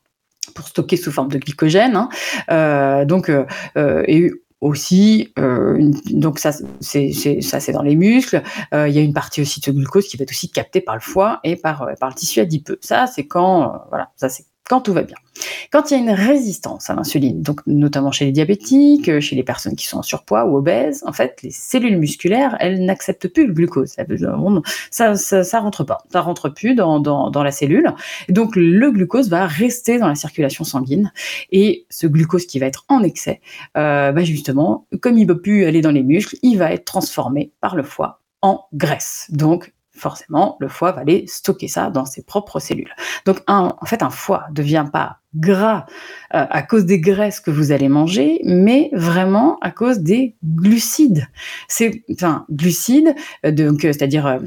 pour 0.54 0.68
stocker 0.68 0.98
sous 0.98 1.12
forme 1.12 1.28
de 1.28 1.38
glycogène. 1.38 2.08
Hein. 2.48 3.04
donc, 3.06 3.30
aussi, 4.60 5.32
euh, 5.38 5.92
donc 6.10 6.38
ça 6.38 6.50
c'est 6.80 7.12
ça 7.40 7.60
c'est 7.60 7.72
dans 7.72 7.82
les 7.82 7.96
muscles. 7.96 8.42
Euh, 8.74 8.88
il 8.88 8.94
y 8.94 8.98
a 8.98 9.02
une 9.02 9.12
partie 9.12 9.40
aussi 9.40 9.60
de 9.60 9.66
ce 9.66 9.70
glucose 9.70 10.08
qui 10.08 10.16
va 10.16 10.24
être 10.24 10.30
aussi 10.30 10.50
captée 10.50 10.80
par 10.80 10.96
le 10.96 11.00
foie 11.00 11.40
et 11.44 11.56
par 11.56 11.82
euh, 11.82 11.94
par 12.00 12.08
le 12.08 12.14
tissu 12.14 12.40
adipeux. 12.40 12.78
Ça 12.80 13.06
c'est 13.06 13.26
quand 13.26 13.84
voilà, 13.90 14.10
ça 14.16 14.28
c'est 14.28 14.46
quand 14.68 14.80
tout 14.80 14.92
va 14.92 15.02
bien. 15.02 15.16
Quand 15.70 15.90
il 15.90 15.94
y 15.94 15.96
a 15.96 16.00
une 16.00 16.10
résistance 16.10 16.90
à 16.90 16.94
l'insuline, 16.94 17.42
donc 17.42 17.60
notamment 17.66 18.10
chez 18.10 18.24
les 18.24 18.32
diabétiques, 18.32 19.20
chez 19.20 19.36
les 19.36 19.42
personnes 19.42 19.76
qui 19.76 19.86
sont 19.86 19.98
en 19.98 20.02
surpoids 20.02 20.44
ou 20.44 20.56
obèses, 20.56 21.04
en 21.06 21.12
fait, 21.12 21.38
les 21.42 21.50
cellules 21.50 21.98
musculaires, 21.98 22.56
elles 22.60 22.84
n'acceptent 22.84 23.28
plus 23.28 23.46
le 23.46 23.52
glucose. 23.52 23.94
Ça, 24.90 25.14
ça, 25.14 25.44
ça, 25.44 25.60
rentre 25.60 25.84
pas, 25.84 25.98
ça 26.10 26.20
rentre 26.20 26.48
plus 26.48 26.74
dans, 26.74 27.00
dans, 27.00 27.30
dans 27.30 27.42
la 27.42 27.50
cellule. 27.50 27.92
donc 28.28 28.56
le 28.56 28.90
glucose 28.90 29.28
va 29.28 29.46
rester 29.46 29.98
dans 29.98 30.08
la 30.08 30.14
circulation 30.14 30.64
sanguine 30.64 31.12
et 31.50 31.86
ce 31.90 32.06
glucose 32.06 32.46
qui 32.46 32.58
va 32.58 32.66
être 32.66 32.84
en 32.88 33.02
excès, 33.02 33.40
euh, 33.76 34.12
bah 34.12 34.24
justement, 34.24 34.86
comme 35.00 35.18
il 35.18 35.26
ne 35.26 35.32
peut 35.32 35.40
plus 35.40 35.64
aller 35.64 35.80
dans 35.80 35.90
les 35.90 36.02
muscles, 36.02 36.36
il 36.42 36.58
va 36.58 36.72
être 36.72 36.84
transformé 36.84 37.52
par 37.60 37.76
le 37.76 37.82
foie 37.82 38.20
en 38.42 38.64
graisse. 38.72 39.26
Donc 39.30 39.72
forcément, 39.98 40.56
le 40.60 40.68
foie 40.68 40.92
va 40.92 41.00
aller 41.02 41.24
stocker 41.26 41.68
ça 41.68 41.90
dans 41.90 42.04
ses 42.04 42.22
propres 42.22 42.60
cellules. 42.60 42.94
Donc, 43.26 43.38
en 43.46 43.84
fait, 43.84 44.02
un 44.02 44.10
foie 44.10 44.46
ne 44.50 44.54
devient 44.54 44.86
pas 44.92 45.18
gras 45.34 45.86
euh, 46.34 46.46
à 46.48 46.62
cause 46.62 46.86
des 46.86 47.00
graisses 47.00 47.40
que 47.40 47.50
vous 47.50 47.72
allez 47.72 47.88
manger, 47.88 48.40
mais 48.44 48.90
vraiment 48.92 49.58
à 49.60 49.70
cause 49.70 49.98
des 49.98 50.36
glucides. 50.42 51.26
C'est, 51.68 52.04
enfin, 52.12 52.46
glucides, 52.50 53.14
euh, 53.44 53.52
donc, 53.52 53.84
euh, 53.84 53.92
c'est-à-dire 53.92 54.40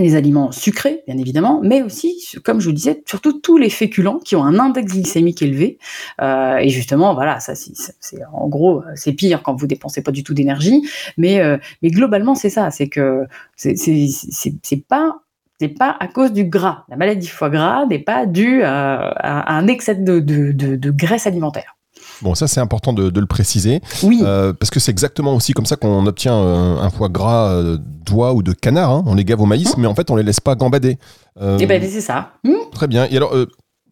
les 0.00 0.14
aliments 0.14 0.52
sucrés, 0.52 1.02
bien 1.06 1.18
évidemment, 1.18 1.60
mais 1.62 1.82
aussi, 1.82 2.34
comme 2.44 2.60
je 2.60 2.66
vous 2.66 2.74
disais, 2.74 3.02
surtout 3.06 3.34
tous 3.40 3.58
les 3.58 3.70
féculents 3.70 4.18
qui 4.18 4.36
ont 4.36 4.44
un 4.44 4.58
index 4.58 4.92
glycémique 4.92 5.42
élevé. 5.42 5.78
Euh, 6.20 6.56
et 6.56 6.68
justement, 6.68 7.14
voilà, 7.14 7.40
ça, 7.40 7.54
c'est 7.54 8.18
en 8.32 8.48
gros, 8.48 8.82
c'est 8.94 9.12
pire 9.12 9.42
quand 9.42 9.54
vous 9.54 9.66
dépensez 9.66 10.02
pas 10.02 10.12
du 10.12 10.22
tout 10.22 10.34
d'énergie, 10.34 10.82
mais 11.16 11.40
euh, 11.40 11.58
mais 11.82 11.90
globalement, 11.90 12.34
c'est 12.34 12.50
ça, 12.50 12.70
c'est 12.70 12.88
que 12.88 13.24
c'est 13.56 14.86
pas 14.88 15.20
c'est 15.58 15.68
pas 15.68 15.96
à 16.00 16.08
cause 16.08 16.32
du 16.32 16.44
gras. 16.44 16.84
La 16.88 16.96
maladie 16.96 17.28
foie 17.28 17.50
gras 17.50 17.86
n'est 17.86 17.98
pas 17.98 18.26
due 18.26 18.62
à, 18.62 19.54
un 19.56 19.66
excès 19.66 19.94
de, 19.94 20.20
de, 20.20 20.52
de, 20.52 20.76
de 20.76 20.90
graisse 20.90 21.26
alimentaire. 21.26 21.75
Bon, 22.22 22.34
ça 22.34 22.48
c'est 22.48 22.60
important 22.60 22.92
de, 22.92 23.20
le 23.20 23.26
préciser. 23.26 23.80
Oui. 24.02 24.22
parce 24.22 24.70
que 24.70 24.80
c'est 24.80 24.90
exactement 24.90 25.34
aussi 25.34 25.52
comme 25.52 25.66
ça 25.66 25.76
qu'on 25.76 26.06
obtient 26.06 26.36
un 26.36 26.90
foie 26.90 27.08
gras 27.08 27.62
d'oie 27.78 28.32
ou 28.32 28.42
de 28.42 28.52
canard. 28.52 28.90
Hein. 28.90 29.04
On 29.06 29.14
les 29.14 29.24
gave 29.24 29.40
au 29.40 29.46
maïs, 29.46 29.76
mmh. 29.76 29.80
mais 29.80 29.86
en 29.86 29.94
fait 29.94 30.10
on 30.10 30.16
les 30.16 30.22
laisse 30.22 30.40
pas 30.40 30.54
gambader. 30.54 30.98
Eh 31.40 31.66
ben 31.66 31.82
c'est 31.82 32.00
ça. 32.00 32.32
Mmh. 32.44 32.52
Très 32.72 32.86
bien. 32.86 33.06
Et 33.10 33.16
alors 33.16 33.34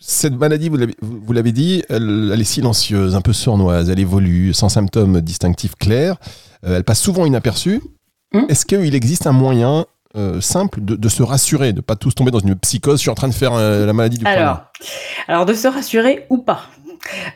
cette 0.07 0.35
maladie, 0.35 0.69
vous 0.69 1.33
l'avez 1.33 1.53
dit, 1.53 1.83
elle, 1.89 2.37
est 2.39 2.45
silencieuse, 2.45 3.15
un 3.15 3.23
peu 3.23 3.33
sournoise, 3.33 3.89
elle 3.89 3.99
évolue 3.99 4.53
sans 4.53 4.69
symptômes 4.69 5.21
distinctifs 5.21 5.77
clairs, 5.77 6.17
euh, 6.67 6.77
elle 6.77 6.85
passe 6.85 7.01
souvent 7.01 7.25
inaperçue. 7.25 7.81
Hum. 8.35 8.47
Est-ce 8.49 8.67
qu'il 8.67 8.95
existe 8.95 9.27
un 9.27 9.33
moyen 9.33 9.87
euh, 10.17 10.41
simple 10.41 10.81
de, 10.83 11.09
se 11.09 11.23
rassurer, 11.23 11.73
de 11.73 11.79
ne 11.79 11.83
pas 11.83 11.97
tous 11.97 12.15
tomber 12.15 12.31
dans 12.31 12.41
une 12.41 12.55
psychose, 12.57 12.99
je 12.99 13.03
suis 13.03 13.11
en 13.11 13.15
train 13.15 13.29
de 13.29 13.35
faire 13.35 13.55
euh, 13.55 13.87
la 13.87 13.93
maladie 13.93 14.19
du 14.19 14.27
alors, 14.27 14.65
alors, 15.27 15.47
de 15.47 15.55
se 15.55 15.67
rassurer 15.69 16.27
ou 16.29 16.39
pas? 16.39 16.67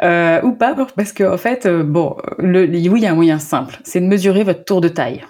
Ou 0.02 0.52
pas, 0.52 0.74
parce 0.96 1.12
qu'en 1.12 1.34
en 1.34 1.38
fait, 1.38 1.68
bon, 1.68 2.16
le, 2.38 2.66
oui, 2.66 3.00
il 3.00 3.02
y 3.02 3.06
a 3.06 3.12
un 3.12 3.14
moyen 3.14 3.38
simple, 3.38 3.78
c'est 3.84 4.00
de 4.00 4.06
mesurer 4.06 4.44
votre 4.44 4.64
tour 4.64 4.80
de 4.80 4.88
taille. 4.88 5.24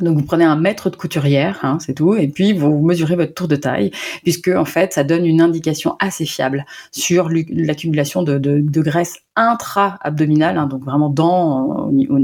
Donc 0.00 0.18
vous 0.18 0.24
prenez 0.24 0.44
un 0.44 0.56
mètre 0.56 0.90
de 0.90 0.96
couturière, 0.96 1.60
hein, 1.62 1.78
c'est 1.80 1.94
tout, 1.94 2.16
et 2.16 2.28
puis 2.28 2.52
vous 2.52 2.84
mesurez 2.84 3.16
votre 3.16 3.34
tour 3.34 3.48
de 3.48 3.56
taille, 3.56 3.92
puisque 4.22 4.48
en 4.48 4.64
fait 4.64 4.92
ça 4.92 5.04
donne 5.04 5.24
une 5.24 5.40
indication 5.40 5.96
assez 6.00 6.26
fiable 6.26 6.66
sur 6.90 7.28
l'accumulation 7.30 8.22
de, 8.22 8.38
de, 8.38 8.82
graisse 8.82 9.20
intra-abdominale, 9.36 10.58
hein, 10.58 10.66
donc 10.66 10.84
vraiment 10.84 11.08
dans 11.08 11.86
au, 11.86 11.92
niveau 11.92 12.18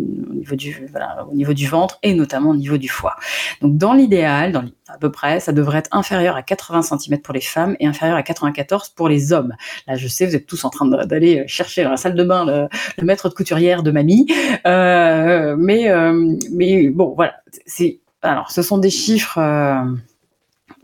du 0.57 0.89
au 1.31 1.35
niveau 1.35 1.53
du 1.53 1.67
ventre 1.67 1.99
et 2.03 2.15
notamment 2.15 2.51
au 2.51 2.57
niveau 2.57 2.79
du 2.79 2.89
foie. 2.89 3.17
Donc 3.61 3.79
dans 3.79 3.95
l'idéal, 3.95 4.53
dans 4.53 4.63
à 4.93 4.99
peu 4.99 5.11
près, 5.11 5.41
ça 5.41 5.53
devrait 5.53 5.79
être 5.79 5.89
inférieur 5.93 6.37
à 6.37 6.43
80 6.43 6.83
cm 6.83 7.19
pour 7.21 7.35
les 7.35 7.41
femmes 7.41 7.77
et 7.81 7.87
inférieur 7.87 8.17
à 8.17 8.23
94 8.23 8.91
pour 8.91 9.09
les 9.09 9.33
hommes. 9.33 9.55
Là, 9.87 9.97
je 9.97 10.09
sais, 10.09 10.27
vous 10.27 10.37
êtes 10.37 10.47
tous 10.47 10.65
en 10.65 10.71
train 10.71 10.87
d'aller 10.87 11.45
chercher 11.47 11.85
dans 11.85 11.91
la 11.91 11.97
salle 11.97 12.15
de 12.15 12.25
bain 12.25 12.45
le, 12.45 13.05
mètre 13.05 13.29
de 13.29 13.35
couturière 13.35 13.83
de 13.83 13.91
mamie, 13.91 14.27
euh, 14.67 15.57
mais 15.59 15.91
euh, 15.91 16.37
mais 16.53 16.89
bon, 16.89 17.15
voilà, 17.17 17.35
c'est 17.67 18.01
alors 18.23 18.51
ce 18.51 18.63
sont 18.63 18.79
des 18.79 18.91
chiffres. 18.91 19.39
Euh, 19.39 19.83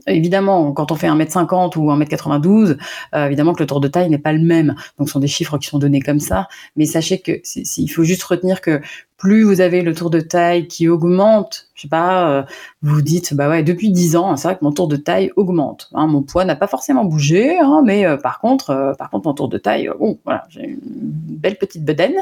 évidemment, 0.06 0.72
quand 0.72 0.90
on 0.92 0.96
fait 0.96 1.08
1m50 1.08 1.76
ou 1.78 1.90
1m92, 1.90 2.76
euh, 3.14 3.26
évidemment 3.26 3.52
que 3.52 3.62
le 3.62 3.66
tour 3.66 3.80
de 3.80 3.88
taille 3.88 4.08
n'est 4.10 4.18
pas 4.18 4.32
le 4.32 4.40
même. 4.40 4.74
Donc, 4.98 5.08
ce 5.08 5.12
sont 5.12 5.20
des 5.20 5.28
chiffres 5.28 5.58
qui 5.58 5.68
sont 5.68 5.78
donnés 5.78 6.00
comme 6.00 6.20
ça. 6.20 6.48
Mais 6.76 6.86
sachez 6.86 7.20
que 7.20 7.40
il 7.76 7.88
faut 7.88 8.04
juste 8.04 8.22
retenir 8.24 8.60
que 8.60 8.80
plus 9.18 9.42
vous 9.42 9.60
avez 9.60 9.82
le 9.82 9.94
tour 9.94 10.10
de 10.10 10.20
taille 10.20 10.68
qui 10.68 10.88
augmente, 10.88 11.66
je 11.75 11.82
sais 11.82 11.88
pas, 11.88 12.30
euh, 12.30 12.42
vous 12.82 13.02
dites, 13.02 13.34
bah 13.34 13.48
ouais, 13.48 13.64
depuis 13.64 13.90
10 13.90 14.14
ans, 14.14 14.37
c'est 14.37 14.46
vrai 14.46 14.56
que 14.56 14.64
mon 14.64 14.70
tour 14.70 14.87
de 14.87 14.94
taille 14.94 15.32
augmente. 15.34 15.90
Hein, 15.92 16.06
mon 16.06 16.22
poids 16.22 16.44
n'a 16.44 16.54
pas 16.54 16.68
forcément 16.68 17.04
bougé, 17.04 17.58
hein, 17.58 17.82
mais 17.84 18.06
euh, 18.06 18.16
par 18.16 18.38
contre, 18.38 18.70
euh, 18.70 18.94
par 18.94 19.10
contre, 19.10 19.26
mon 19.26 19.34
tour 19.34 19.48
de 19.48 19.58
taille, 19.58 19.90
oh, 19.98 20.20
voilà, 20.25 20.44
j'ai 20.50 20.62
une 20.62 20.78
belle 20.82 21.56
petite 21.56 21.84
bedaine. 21.84 22.14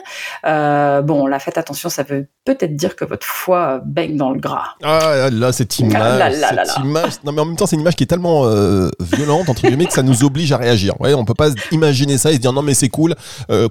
bon, 0.42 1.26
là, 1.26 1.38
faites 1.38 1.58
attention, 1.58 1.90
ça 1.90 2.02
veut 2.02 2.28
peut-être 2.46 2.74
dire 2.74 2.96
que 2.96 3.04
votre 3.04 3.26
foie 3.26 3.82
baigne 3.84 4.16
dans 4.16 4.30
le 4.30 4.40
gras. 4.40 4.76
Ah 4.82 5.28
là, 5.30 5.52
cette 5.52 5.78
image, 5.78 6.34
cette 6.64 6.82
image, 6.82 7.12
non 7.24 7.32
mais 7.32 7.42
en 7.42 7.46
même 7.46 7.56
temps, 7.56 7.66
c'est 7.66 7.76
une 7.76 7.82
image 7.82 7.96
qui 7.96 8.04
est 8.04 8.08
tellement 8.08 8.46
violente 9.00 9.50
entre 9.50 9.62
guillemets 9.62 9.86
que 9.86 9.92
ça 9.92 10.02
nous 10.02 10.24
oblige 10.24 10.52
à 10.52 10.56
réagir. 10.56 10.98
Ouais, 11.00 11.12
on 11.12 11.26
peut 11.26 11.34
pas 11.34 11.50
imaginer 11.72 12.16
ça 12.16 12.30
et 12.30 12.34
se 12.34 12.38
dire 12.38 12.54
non 12.54 12.62
mais 12.62 12.74
c'est 12.74 12.88
cool, 12.88 13.14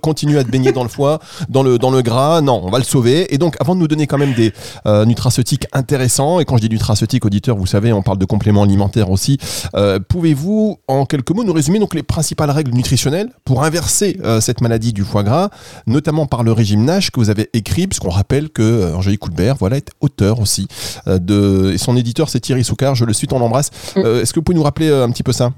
continue 0.01 0.37
à 0.37 0.43
te 0.43 0.49
baigner 0.49 0.71
dans 0.71 0.83
le 0.83 0.89
foie, 0.89 1.19
dans 1.49 1.63
le 1.63 1.79
dans 1.79 1.91
le 1.91 2.03
gras, 2.03 2.41
non, 2.41 2.61
on 2.63 2.69
va 2.69 2.77
le 2.77 2.83
sauver 2.83 3.14
et 3.29 3.37
donc, 3.37 3.55
avant 3.59 3.75
de 3.75 3.79
nous 3.79 3.87
donner 3.87 4.07
quand 4.07 4.17
même 4.17 4.33
des 4.33 4.53
euh, 4.85 5.05
nutraceutiques 5.05 5.67
intéressants, 5.73 6.39
et 6.39 6.45
quand 6.45 6.57
je 6.57 6.61
dis 6.61 6.69
nutraceutiques, 6.69 7.25
auditeurs, 7.25 7.57
vous 7.57 7.65
savez, 7.65 7.93
on 7.93 8.01
parle 8.01 8.17
de 8.17 8.25
compléments 8.25 8.63
alimentaires 8.63 9.09
aussi, 9.09 9.37
euh, 9.75 9.99
pouvez-vous, 9.99 10.79
en 10.87 11.05
quelques 11.05 11.31
mots, 11.31 11.43
nous 11.43 11.53
résumer 11.53 11.79
donc 11.79 11.93
les 11.93 12.03
principales 12.03 12.51
règles 12.51 12.71
nutritionnelles 12.71 13.29
pour 13.43 13.63
inverser 13.63 14.19
euh, 14.23 14.41
cette 14.41 14.61
maladie 14.61 14.93
du 14.93 15.03
foie 15.03 15.23
gras, 15.23 15.49
notamment 15.87 16.25
par 16.25 16.43
le 16.43 16.51
régime 16.51 16.85
NASH 16.85 17.11
que 17.11 17.19
vous 17.19 17.29
avez 17.29 17.49
écrit, 17.53 17.87
puisqu'on 17.87 18.09
rappelle 18.09 18.49
que 18.49 18.93
Angélique 18.93 19.21
Coulbert, 19.21 19.55
voilà, 19.55 19.77
est 19.77 19.89
auteur 20.01 20.39
aussi 20.39 20.67
de, 21.07 21.71
et 21.73 21.77
son 21.77 21.95
éditeur 21.97 22.29
c'est 22.29 22.39
Thierry 22.39 22.63
Soucard, 22.63 22.95
je 22.95 23.05
le 23.05 23.13
suis, 23.13 23.27
on 23.31 23.39
l'embrasse. 23.39 23.71
Mm. 23.95 23.99
Est-ce 24.21 24.33
que 24.33 24.39
vous 24.39 24.43
pouvez 24.43 24.57
nous 24.57 24.63
rappeler 24.63 24.89
un 24.89 25.09
petit 25.09 25.23
peu 25.23 25.31
ça? 25.31 25.51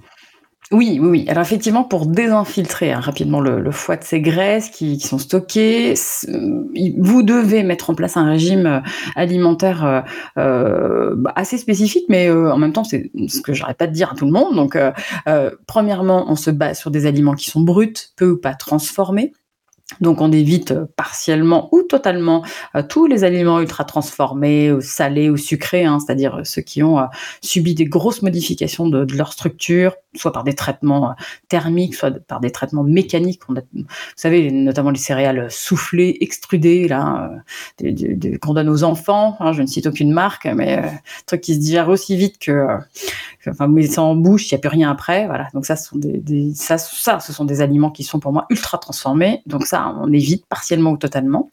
Oui, 0.73 0.99
oui, 1.01 1.07
oui. 1.07 1.25
Alors 1.29 1.43
effectivement, 1.43 1.85
pour 1.85 2.07
désinfiltrer 2.07 2.91
hein, 2.91 2.99
rapidement 2.99 3.39
le, 3.39 3.71
foie 3.71 3.95
de 3.95 4.03
ces 4.03 4.19
graisses 4.19 4.69
qui, 4.69 4.99
sont 4.99 5.17
stockées, 5.17 5.93
vous 6.97 7.23
devez 7.23 7.63
mettre 7.63 7.89
en 7.89 7.95
place 7.95 8.17
un 8.17 8.25
régime 8.25 8.65
euh, 8.65 8.79
alimentaire 9.15 9.85
euh, 9.85 10.01
euh, 10.37 11.15
bah, 11.15 11.31
assez 11.37 11.57
spécifique, 11.57 12.03
mais 12.09 12.29
en 12.29 12.57
même 12.57 12.73
temps, 12.73 12.83
c'est 12.83 13.09
ce 13.29 13.39
que 13.39 13.53
j'arrête 13.53 13.77
pas 13.77 13.87
de 13.87 13.93
dire 13.93 14.11
à 14.11 14.15
tout 14.15 14.25
le 14.25 14.31
monde. 14.33 14.55
Donc, 14.55 14.77
premièrement, 15.67 16.25
on 16.27 16.35
se 16.35 16.51
base 16.51 16.77
sur 16.79 16.91
des 16.91 17.05
aliments 17.05 17.35
qui 17.35 17.49
sont 17.49 17.61
bruts, 17.61 17.93
peu 18.17 18.31
ou 18.31 18.37
pas 18.37 18.53
transformés. 18.53 19.31
Donc 20.01 20.19
on 20.19 20.31
évite 20.31 20.71
euh, 20.71 20.85
partiellement 20.97 21.69
ou 21.71 21.81
totalement 21.81 22.43
euh, 22.75 22.83
tous 22.87 23.07
les 23.07 23.23
aliments 23.23 23.61
ultra 23.61 23.85
transformés, 23.85 24.75
salés 24.81 25.29
ou 25.29 25.37
sucrés, 25.37 25.85
hein, 25.85 25.99
c'est-à-dire 25.99 26.35
euh, 26.35 26.43
ceux 26.43 26.61
qui 26.61 26.83
ont 26.83 27.07
subi 27.41 27.73
des 27.73 27.85
grosses 27.85 28.21
modifications 28.21 28.87
de, 28.89 29.07
leur 29.15 29.31
structure, 29.31 29.95
soit 30.17 30.31
par 30.31 30.43
des 30.43 30.53
traitements 30.53 31.15
thermiques, 31.49 31.95
soit 31.95 32.11
par 32.25 32.39
des 32.39 32.51
traitements 32.51 32.83
mécaniques. 32.83 33.41
On 33.49 33.53
vous 33.53 33.85
savez, 34.15 34.51
notamment 34.51 34.91
les 34.91 34.99
céréales 34.99 35.49
soufflées, 35.49 36.17
extrudées, 36.21 36.87
là, 36.87 37.31
qu'on 38.41 38.53
donne 38.53 38.69
aux 38.69 38.83
enfants. 38.83 39.37
Hein, 39.39 39.53
je 39.53 39.61
ne 39.61 39.67
cite 39.67 39.87
aucune 39.87 40.11
marque, 40.11 40.45
mais 40.45 40.79
euh, 40.79 40.87
truc 41.25 41.41
qui 41.41 41.55
se 41.55 41.59
digère 41.59 41.89
aussi 41.89 42.15
vite 42.15 42.39
que, 42.39 42.67
enfin, 43.47 43.67
vous 43.67 43.73
mettez 43.73 43.89
ça 43.89 44.01
en 44.01 44.15
bouche, 44.15 44.51
il 44.51 44.53
n'y 44.53 44.57
a 44.57 44.61
plus 44.61 44.69
rien 44.69 44.91
après. 44.91 45.25
Voilà. 45.27 45.47
Donc 45.53 45.65
ça, 45.65 45.75
ce 45.75 45.89
sont 45.89 45.97
des, 45.97 46.53
ça, 46.53 46.77
ça, 46.77 47.19
ce 47.19 47.33
sont 47.33 47.45
des 47.45 47.61
aliments 47.61 47.91
qui 47.91 48.03
sont 48.03 48.19
pour 48.19 48.33
moi 48.33 48.45
ultra 48.49 48.77
transformés. 48.77 49.41
Donc 49.45 49.65
ça, 49.65 49.95
on 49.99 50.11
évite 50.11 50.45
partiellement 50.45 50.91
ou 50.91 50.97
totalement. 50.97 51.51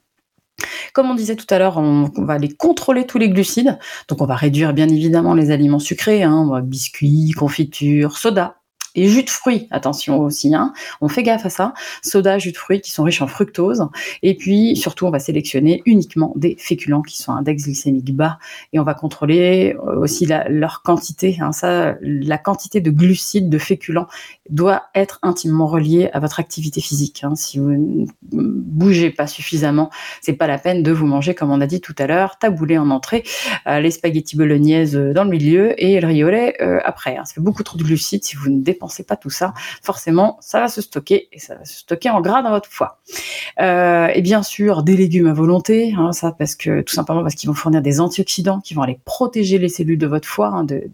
Comme 0.93 1.11
on 1.11 1.15
disait 1.15 1.37
tout 1.37 1.47
à 1.51 1.59
l'heure, 1.59 1.79
on, 1.79 2.11
va 2.17 2.35
aller 2.35 2.53
contrôler 2.53 3.07
tous 3.07 3.19
les 3.19 3.29
glucides. 3.29 3.79
Donc 4.09 4.21
on 4.21 4.27
va 4.27 4.37
réduire 4.37 4.73
bien 4.73 4.89
évidemment 4.89 5.35
les 5.35 5.51
aliments 5.51 5.79
sucrés, 5.79 6.23
hein, 6.23 6.61
biscuits, 6.63 7.33
confitures, 7.33 8.17
soda, 8.19 8.57
et 8.95 9.09
jus 9.09 9.25
de 9.25 9.31
fruits, 9.31 9.67
attention 9.71 10.21
aussi, 10.21 10.55
hein. 10.55 10.73
on 11.01 11.09
fait 11.09 11.23
gaffe 11.23 11.47
à 11.47 11.51
ça. 11.51 11.75
Soda, 12.03 12.39
jus 12.39 12.53
de 12.53 12.57
fruits 12.57 12.81
qui 12.81 12.91
sont 12.91 13.03
riches 13.03 13.23
en 13.23 13.27
fructose. 13.27 13.87
Et 14.23 14.35
puis 14.35 14.77
surtout, 14.77 15.07
on 15.07 15.11
va 15.11 15.19
sélectionner 15.19 15.83
uniquement 15.87 16.33
des 16.37 16.57
féculents 16.59 17.03
qui 17.03 17.21
sont 17.21 17.33
à 17.33 17.37
index 17.37 17.65
glycémique 17.65 18.15
bas. 18.15 18.39
Et 18.73 18.79
on 18.79 18.85
va 18.85 18.95
contrôler 18.95 19.75
euh, 19.75 20.01
aussi 20.01 20.27
leur 20.27 20.83
quantité. 20.83 21.39
Hein. 21.41 21.53
Ça, 21.53 21.97
la 22.01 22.39
quantité 22.39 22.81
de 22.81 22.91
glucides, 22.91 23.49
de 23.49 23.59
féculents 23.59 24.07
doit 24.49 24.85
être 24.95 25.19
intimement 25.23 25.67
reliée 25.67 26.11
à 26.13 26.21
votre 26.21 26.39
activité 26.39 26.81
physique. 26.81 27.25
Hein. 27.25 27.35
Si 27.35 27.59
vous 27.59 27.71
ne 27.71 28.07
bougez 28.33 29.11
pas 29.11 29.27
suffisamment, 29.27 29.91
c'est 30.21 30.35
pas 30.35 30.47
la 30.47 30.59
peine 30.59 30.83
de 30.83 30.93
vous 30.93 31.07
manger, 31.07 31.35
comme 31.35 31.51
on 31.51 31.61
a 31.61 31.67
dit 31.67 31.81
tout 31.81 31.95
à 31.99 32.07
l'heure, 32.07 32.39
taboulé 32.39 32.79
en 32.79 32.91
entrée, 32.91 33.25
euh, 33.67 33.81
les 33.81 33.91
spaghettis 33.91 34.37
bolognaises 34.37 34.95
dans 34.95 35.25
le 35.25 35.31
milieu 35.31 35.75
et 35.83 36.01
le 36.01 36.07
riolet 36.07 36.57
euh, 36.61 36.79
après. 36.85 37.17
Fait 37.35 37.41
beaucoup 37.41 37.63
trop 37.63 37.79
de 37.79 37.83
glucides 37.83 38.25
si 38.25 38.37
vous 38.37 38.51
ne 38.51 38.61
dépensez 38.61 38.84
dépensez 38.85 39.05
pas 39.05 39.17
tout 39.17 39.31
ça, 39.31 39.55
forcément, 39.83 40.37
ça 40.41 40.61
va 40.61 40.69
se 40.69 40.83
stocker 40.83 41.29
et 41.33 41.39
ça 41.39 41.55
va 41.55 41.65
se 41.65 41.79
stocker 41.79 42.11
en 42.11 42.21
gras 42.21 42.43
dans 42.43 42.51
votre 42.51 42.69
foie. 42.69 42.99
Euh, 43.61 44.09
et 44.15 44.21
bien 44.21 44.43
sûr, 44.43 44.83
des 44.83 44.97
légumes 44.97 45.27
à 45.27 45.33
volonté, 45.33 45.95
hein, 45.97 46.13
ça 46.13 46.33
parce 46.33 46.55
que 46.55 46.83
tout 46.83 46.95
simplement 46.95 47.23
parce 47.23 47.35
qu'ils 47.35 47.49
vont 47.49 47.55
fournir 47.55 47.81
des 47.81 48.01
antioxydants 48.01 48.61
qui 48.61 48.75
vont 48.75 48.83
aller 48.83 48.99
protéger 49.05 49.59
les 49.59 49.69
cellules 49.69 49.99
de 49.99 50.07
votre 50.07 50.29
foie 50.29 50.49
hein, 50.49 50.65
de, 50.65 50.85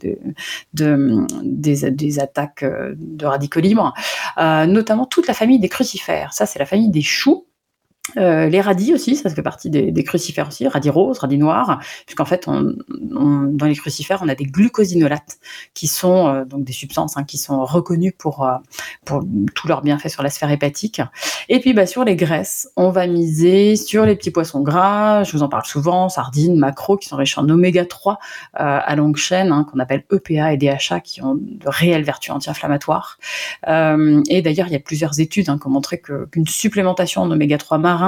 de, 0.75 1.27
des, 1.43 2.21
attaques 2.21 2.63
euh, 2.63 2.95
de 2.97 3.27
radicaux 3.27 3.61
libres, 3.61 3.93
euh, 4.39 4.67
notamment 4.67 5.07
toute 5.07 5.27
la 5.27 5.35
famille 5.35 5.59
des 5.59 5.69
crucifères. 5.69 6.33
Ça, 6.33 6.47
c'est 6.47 6.59
la 6.59 6.67
famille 6.67 6.91
des 6.91 7.03
choux. 7.03 7.47
Euh, 8.17 8.49
les 8.49 8.61
radis 8.61 8.93
aussi, 8.95 9.17
ça 9.17 9.31
fait 9.31 9.43
partie 9.43 9.71
des, 9.71 10.05
crucifères 10.05 10.49
aussi, 10.49 10.67
radis 10.67 10.90
roses, 10.90 11.19
radis 11.19 11.38
noirs, 11.38 11.81
puisqu'en 12.07 12.25
fait, 12.25 12.47
dans 12.49 13.67
les 13.67 13.76
crucifères, 13.76 14.21
on 14.23 14.29
a 14.29 14.35
des 14.35 14.45
glucosinolates 14.45 15.38
qui 15.75 15.87
sont 15.87 16.29
euh, 16.29 16.45
donc 16.45 16.64
des 16.64 16.73
substances 16.73 17.17
hein, 17.17 17.25
qui 17.25 17.38
sont 17.38 17.64
reconnues 17.64 18.12
pour, 18.12 18.45
euh, 18.45 18.57
pour 19.05 19.23
tous 19.55 19.69
leurs 19.69 19.83
bienfaits 19.83 20.09
sur 20.09 20.23
la 20.23 20.31
sphère 20.31 20.50
hépatique. 20.50 21.00
Et 21.49 21.61
puis, 21.61 21.73
bah, 21.73 21.87
sur 21.87 22.05
les 22.05 22.17
graisses, 22.17 22.71
on 22.76 22.90
va 22.90 23.07
miser 23.07 23.76
sur 23.76 24.05
les 24.05 24.17
petits 24.17 24.31
poissons 24.31 24.61
gras, 24.61 25.25
je 25.25 25.33
vous 25.33 25.43
en 25.43 25.49
parle 25.49 25.64
souvent, 25.64 26.09
sardines, 26.09 26.59
macros, 26.59 26.97
qui 26.97 27.09
sont 27.09 27.17
riches 27.17 27.38
en 27.38 27.49
oméga 27.49 27.85
3 27.85 28.19
à 28.55 28.97
longue 28.97 29.17
chaîne, 29.17 29.52
hein, 29.52 29.67
qu'on 29.71 29.79
appelle 29.79 30.05
EPA 30.11 30.52
et 30.52 30.57
DHA, 30.57 31.00
qui 31.00 31.23
ont 31.23 31.37
de 31.37 31.69
réelles 31.69 32.05
vertus 32.05 32.33
anti-inflammatoires. 32.33 33.19
et 33.67 34.43
d'ailleurs, 34.43 34.67
il 34.67 34.73
y 34.73 34.76
a 34.76 34.81
plusieurs 34.81 35.21
études 35.21 35.49
hein, 35.49 35.59
qui 35.61 35.67
ont 35.67 35.71
montré 35.71 36.00
qu'une 36.00 36.47
supplémentation 36.47 37.23
en 37.23 37.31
oméga 37.31 37.59
3 37.59 37.79
marin 37.79 38.00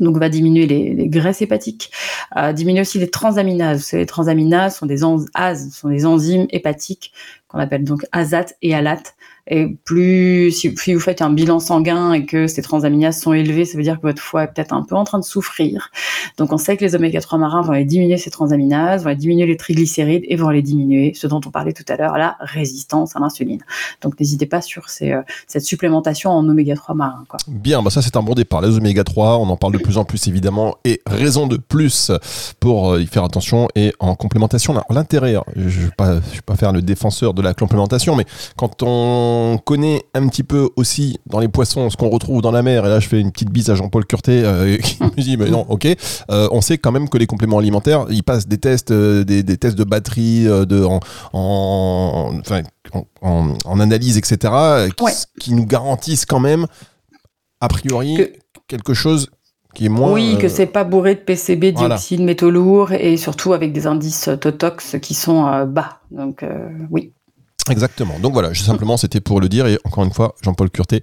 donc 0.00 0.18
va 0.18 0.28
diminuer 0.28 0.66
les, 0.66 1.08
graisses 1.08 1.42
hépatiques, 1.42 1.90
euh, 2.36 2.52
diminuer 2.52 2.82
aussi 2.82 2.98
les 2.98 3.10
transaminases. 3.10 3.92
Les 3.92 4.06
transaminases 4.06 4.76
sont 4.76 4.86
des 4.86 6.06
enzymes 6.06 6.46
hépatiques 6.50 7.12
qu'on 7.48 7.58
appelle 7.58 7.84
donc 7.84 8.04
azat 8.12 8.46
et 8.62 8.74
alat. 8.74 9.02
Et 9.50 9.66
plus, 9.84 10.52
si, 10.52 10.68
vous 10.68 11.00
faites 11.00 11.22
un 11.22 11.30
bilan 11.30 11.58
sanguin 11.58 12.12
et 12.12 12.26
que 12.26 12.46
ces 12.46 12.60
transaminases 12.60 13.18
sont 13.18 13.32
élevées, 13.32 13.64
ça 13.64 13.78
veut 13.78 13.82
dire 13.82 13.96
que 13.96 14.06
votre 14.06 14.20
foie 14.20 14.44
est 14.44 14.48
peut-être 14.48 14.74
un 14.74 14.82
peu 14.82 14.94
en 14.94 15.04
train 15.04 15.18
de 15.18 15.24
souffrir. 15.24 15.90
Donc, 16.36 16.52
on 16.52 16.58
sait 16.58 16.76
que 16.76 16.84
les 16.84 16.94
oméga 16.94 17.20
3 17.20 17.38
marins 17.38 17.62
vont 17.62 17.72
aller 17.72 17.86
diminuer 17.86 18.18
ces 18.18 18.30
transaminases, 18.30 19.02
vont 19.02 19.08
aller 19.08 19.16
diminuer 19.16 19.46
les 19.46 19.56
triglycérides 19.56 20.24
et 20.28 20.36
vont 20.36 20.48
aller 20.48 20.60
diminuer 20.60 21.14
ce 21.14 21.26
dont 21.26 21.40
on 21.46 21.50
parlait 21.50 21.72
tout 21.72 21.84
à 21.88 21.96
l'heure, 21.96 22.18
la 22.18 22.36
résistance 22.40 23.16
à 23.16 23.20
l'insuline. 23.20 23.62
Donc, 24.02 24.20
n'hésitez 24.20 24.44
pas 24.44 24.60
sur 24.60 24.86
euh, 25.00 25.22
cette 25.46 25.64
supplémentation 25.64 26.30
en 26.30 26.46
oméga 26.46 26.74
3 26.74 26.94
marins. 26.94 27.24
Quoi. 27.26 27.38
Bien, 27.48 27.82
bah 27.82 27.88
ça 27.88 28.02
c'est 28.02 28.16
un 28.16 28.22
bon 28.22 28.34
départ. 28.34 28.60
Les 28.60 28.76
oméga 28.76 29.02
3, 29.02 29.38
on 29.38 29.48
en 29.48 29.56
parle 29.56 29.72
de 29.72 29.78
plus 29.78 29.96
en 29.96 30.04
plus 30.04 30.28
évidemment 30.28 30.76
et 30.84 31.00
raison 31.06 31.46
de 31.46 31.56
plus 31.56 32.12
pour 32.60 32.92
euh, 32.92 33.00
y 33.00 33.06
faire 33.06 33.24
attention 33.24 33.68
et 33.74 33.94
en 33.98 34.14
complémentation. 34.14 34.74
L'intérêt, 34.90 35.36
je 35.56 35.62
ne 35.62 35.84
vais 35.86 35.90
pas 36.44 36.56
faire 36.56 36.72
le 36.72 36.82
défenseur 36.82 37.32
de 37.38 37.44
la 37.44 37.54
complémentation, 37.54 38.14
mais 38.16 38.26
quand 38.56 38.82
on 38.82 38.88
on 38.88 39.58
connaît 39.58 40.04
un 40.14 40.28
petit 40.28 40.42
peu 40.42 40.68
aussi 40.76 41.18
dans 41.26 41.38
les 41.40 41.48
poissons 41.48 41.90
ce 41.90 41.96
qu'on 41.96 42.08
retrouve 42.08 42.42
dans 42.42 42.50
la 42.50 42.62
mer, 42.62 42.86
et 42.86 42.88
là 42.88 43.00
je 43.00 43.08
fais 43.08 43.20
une 43.20 43.32
petite 43.32 43.50
bise 43.50 43.70
à 43.70 43.74
Jean-Paul 43.74 44.06
Curté 44.06 44.42
euh, 44.44 44.76
qui 44.82 45.02
me 45.02 45.10
dit 45.20 45.36
mais 45.36 45.50
non, 45.50 45.66
ok, 45.68 45.86
euh, 46.30 46.48
on 46.50 46.60
sait 46.60 46.78
quand 46.78 46.92
même 46.92 47.08
que 47.08 47.18
les 47.18 47.26
compléments 47.26 47.58
alimentaires, 47.58 48.06
ils 48.10 48.22
passent 48.22 48.48
des 48.48 48.58
tests, 48.58 48.90
euh, 48.90 49.24
des, 49.24 49.44
tests 49.56 49.76
de 49.76 49.84
batterie, 49.84 50.44
de, 50.44 50.84
en, 50.84 51.00
en, 53.22 53.80
analyse, 53.80 54.18
etc., 54.18 54.88
qui, 55.38 55.54
nous 55.54 55.66
garantissent 55.66 56.26
quand 56.26 56.40
même, 56.40 56.66
a 57.60 57.68
priori, 57.68 58.18
quelque 58.66 58.94
chose 58.94 59.30
qui 59.74 59.86
est 59.86 59.90
moins. 59.90 60.12
Oui, 60.12 60.36
que 60.40 60.48
c'est 60.48 60.66
pas 60.66 60.84
bourré 60.84 61.14
de 61.14 61.20
PCB, 61.20 61.72
dioxyde, 61.72 62.22
métaux 62.22 62.50
lourds 62.50 62.92
et 62.92 63.16
surtout 63.16 63.52
avec 63.52 63.72
des 63.72 63.86
indices 63.86 64.30
Totox 64.40 64.96
qui 65.00 65.14
sont 65.14 65.64
bas. 65.66 66.00
Donc, 66.10 66.44
oui. 66.90 67.12
Exactement. 67.70 68.18
Donc 68.20 68.32
voilà, 68.32 68.54
simplement 68.54 68.96
c'était 68.96 69.20
pour 69.20 69.40
le 69.40 69.48
dire 69.48 69.66
et 69.66 69.78
encore 69.84 70.04
une 70.04 70.12
fois, 70.12 70.34
Jean-Paul 70.42 70.70
Curté, 70.70 71.02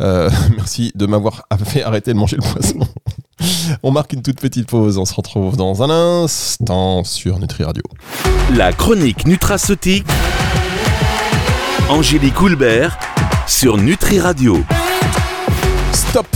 euh, 0.00 0.30
merci 0.56 0.92
de 0.94 1.06
m'avoir 1.06 1.46
fait 1.64 1.82
arrêter 1.82 2.12
de 2.12 2.18
manger 2.18 2.36
le 2.36 2.42
poisson. 2.42 2.78
on 3.82 3.90
marque 3.90 4.12
une 4.12 4.22
toute 4.22 4.40
petite 4.40 4.68
pause, 4.68 4.98
on 4.98 5.04
se 5.04 5.14
retrouve 5.14 5.56
dans 5.56 5.82
un 5.82 5.90
instant 5.90 7.04
sur 7.04 7.38
Nutri 7.38 7.64
Radio. 7.64 7.82
La 8.54 8.72
chronique 8.72 9.26
nutraceutique. 9.26 10.06
Angélique 11.88 12.40
Houlbert 12.40 12.98
sur 13.46 13.76
Nutri 13.76 14.18
Radio. 14.18 14.64
Stop 15.92 16.26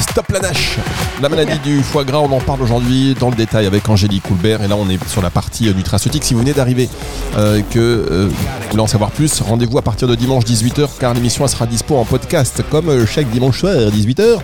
Stop 0.00 0.32
la 0.32 0.40
NASH 0.40 0.78
La 1.22 1.28
maladie 1.28 1.58
du 1.60 1.82
foie 1.82 2.04
gras, 2.04 2.18
on 2.18 2.32
en 2.32 2.40
parle 2.40 2.62
aujourd'hui 2.62 3.14
dans 3.14 3.30
le 3.30 3.36
détail 3.36 3.66
avec 3.66 3.88
Angélique 3.88 4.24
Coulbert. 4.24 4.62
Et 4.62 4.68
là, 4.68 4.76
on 4.76 4.88
est 4.88 4.98
sur 5.08 5.22
la 5.22 5.30
partie 5.30 5.68
euh, 5.68 5.72
nutraceutique. 5.72 6.24
Si 6.24 6.34
vous 6.34 6.40
venez 6.40 6.52
d'arriver, 6.52 6.88
euh, 7.36 7.60
que 7.70 7.78
euh, 7.78 8.28
vous 8.28 8.70
voulez 8.70 8.82
en 8.82 8.86
savoir 8.86 9.10
plus, 9.10 9.40
rendez-vous 9.40 9.78
à 9.78 9.82
partir 9.82 10.08
de 10.08 10.14
dimanche 10.14 10.44
18h, 10.44 10.88
car 10.98 11.14
l'émission 11.14 11.46
sera 11.46 11.66
dispo 11.66 11.96
en 11.96 12.04
podcast, 12.04 12.62
comme 12.70 13.06
chaque 13.06 13.30
dimanche 13.30 13.60
soir 13.60 13.74
18h. 13.74 14.38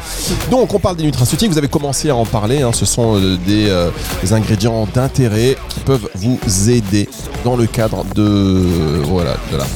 Donc, 0.50 0.73
on 0.75 0.78
parle 0.78 0.97
des 0.97 1.04
nutraceutiques. 1.04 1.50
Vous 1.50 1.59
avez 1.59 1.69
commencé 1.69 2.11
à 2.11 2.16
en 2.16 2.26
parler. 2.26 2.62
Hein. 2.62 2.71
ce 2.73 2.87
sont 2.87 3.19
des, 3.47 3.71
ingrédients 4.33 4.87
d'intérêt 4.95 5.57
qui 5.69 5.80
peuvent 5.80 6.09
vous 6.14 6.38
aider 6.71 7.09
dans 7.45 7.57
le 7.57 7.66
cadre 7.66 8.04
de, 8.14 8.66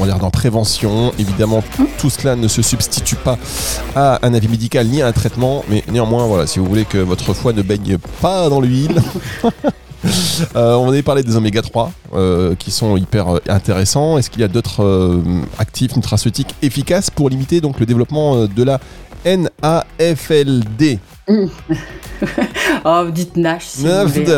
la, 0.06 0.18
dans 0.18 0.30
prévention. 0.30 1.12
Évidemment, 1.18 1.62
tout 1.98 2.10
cela 2.10 2.36
ne 2.36 2.48
se 2.48 2.62
substitue 2.62 3.16
pas 3.16 3.38
à 3.96 4.20
un 4.22 4.34
avis 4.34 4.48
médical 4.48 4.86
ni 4.86 5.02
à 5.02 5.06
un 5.06 5.12
traitement, 5.12 5.63
mais 5.68 5.82
néanmoins, 5.90 6.26
voilà, 6.26 6.46
si 6.46 6.58
vous 6.58 6.66
voulez 6.66 6.84
que 6.84 6.98
votre 6.98 7.32
foie 7.34 7.52
ne 7.52 7.62
baigne 7.62 7.98
pas 8.20 8.48
dans 8.48 8.60
l'huile. 8.60 9.00
Euh, 10.54 10.74
on 10.74 10.88
avait 10.88 11.02
parlé 11.02 11.22
des 11.22 11.36
oméga 11.36 11.62
3 11.62 11.90
euh, 12.12 12.54
qui 12.56 12.70
sont 12.70 12.96
hyper 12.96 13.36
euh, 13.36 13.40
intéressants. 13.48 14.18
Est-ce 14.18 14.28
qu'il 14.30 14.42
y 14.42 14.44
a 14.44 14.48
d'autres 14.48 15.22
actifs 15.58 15.96
nutraceutiques 15.96 16.54
efficaces 16.62 17.10
pour 17.10 17.30
limiter 17.30 17.60
donc 17.60 17.80
le 17.80 17.86
développement 17.86 18.46
de 18.46 18.62
la 18.62 18.80
NAFLD 19.24 20.98
oh, 22.84 23.02
vous 23.06 23.10
dites 23.10 23.36
NASH. 23.38 23.64
Si 23.64 23.86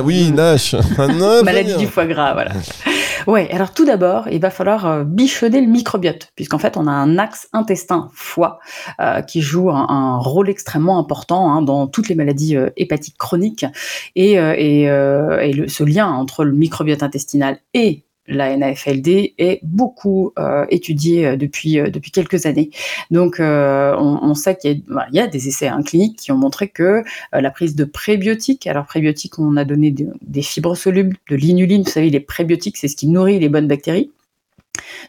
oui, 0.04 0.30
NASH. 0.30 0.76
Maladie 1.45 1.76
du 1.76 1.88
foie 1.88 2.06
gras, 2.06 2.33
voilà. 2.33 2.52
Ouais, 3.26 3.50
alors 3.50 3.73
tout 3.73 3.85
d'abord, 3.85 4.28
il 4.30 4.40
va 4.40 4.50
falloir 4.50 4.87
euh, 4.87 5.04
bichonner 5.04 5.61
le 5.61 5.66
microbiote, 5.66 6.32
puisqu'en 6.37 6.58
fait, 6.58 6.76
on 6.76 6.87
a 6.87 6.90
un 6.90 7.18
axe 7.18 7.49
intestin-foie 7.52 8.58
euh, 9.00 9.23
qui 9.23 9.42
joue 9.42 9.70
un, 9.70 10.18
rôle 10.18 10.49
extrêmement 10.49 10.99
important 10.99 11.50
hein, 11.50 11.62
dans 11.62 11.87
toutes 11.87 12.08
les 12.08 12.14
maladies 12.14 12.56
euh, 12.56 12.70
hépatiques 12.76 13.18
chroniques. 13.18 13.66
Et, 14.14 14.35
et, 14.35 14.82
et 14.85 15.68
ce 15.68 15.85
lien 15.85 16.08
entre 16.08 16.44
le 16.44 16.52
microbiote 16.52 17.02
intestinal 17.02 17.58
et 17.75 18.05
la 18.28 18.56
NAFLD 18.56 19.35
est 19.38 19.61
beaucoup 19.62 20.33
euh, 20.38 20.66
étudiée 20.71 21.26
euh, 21.26 21.37
depuis, 21.37 21.78
euh, 21.78 21.90
depuis 21.90 22.11
quelques 22.11 22.47
années. 22.47 22.71
Donc, 23.11 23.37
on, 23.40 24.35
sait 24.35 24.56
qu'il 24.56 24.83
y, 25.12 25.21
a 25.21 25.26
des 25.26 25.49
essais 25.49 25.68
hein, 25.68 25.83
cliniques 25.83 26.18
qui 26.18 26.33
ont 26.33 26.37
montré 26.37 26.68
que 26.68 27.02
la 27.33 27.50
prise 27.50 27.75
de 27.75 27.85
prébiotiques, 27.85 28.66
alors 28.66 28.87
prébiotiques, 28.87 29.38
on 29.38 29.56
a 29.56 29.64
donné 29.64 29.90
des 29.90 30.42
fibres 30.42 30.76
solubles, 30.76 31.16
de 31.30 31.37
l'inuline, 31.37 31.83
vous 31.83 31.90
savez, 31.90 32.11
les 32.11 32.21
prébiotiques, 32.21 32.76
c'est 32.76 32.88
ce 32.88 32.97
qui 32.97 33.06
nourrit 33.06 33.38
les 33.38 33.49
bonnes 33.49 33.68
bactéries. 33.68 34.11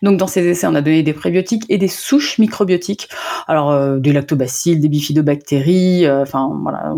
Donc 0.02 0.18
dans 0.18 0.28
ces 0.28 0.46
essais, 0.48 0.68
on 0.68 0.76
a 0.76 0.82
donné 0.82 1.04
des 1.04 1.14
prébiotiques 1.14 1.64
et 1.70 1.78
des 1.78 1.88
souches 1.88 2.40
microbiotiques. 2.40 3.10
Alors 3.48 3.72
euh, 3.72 3.98
des 4.00 4.14
lactobacilles, 4.14 4.80
des 4.80 4.90
bifidobactéries, 4.90 6.06
euh, 6.06 6.24
voilà, 6.24 6.94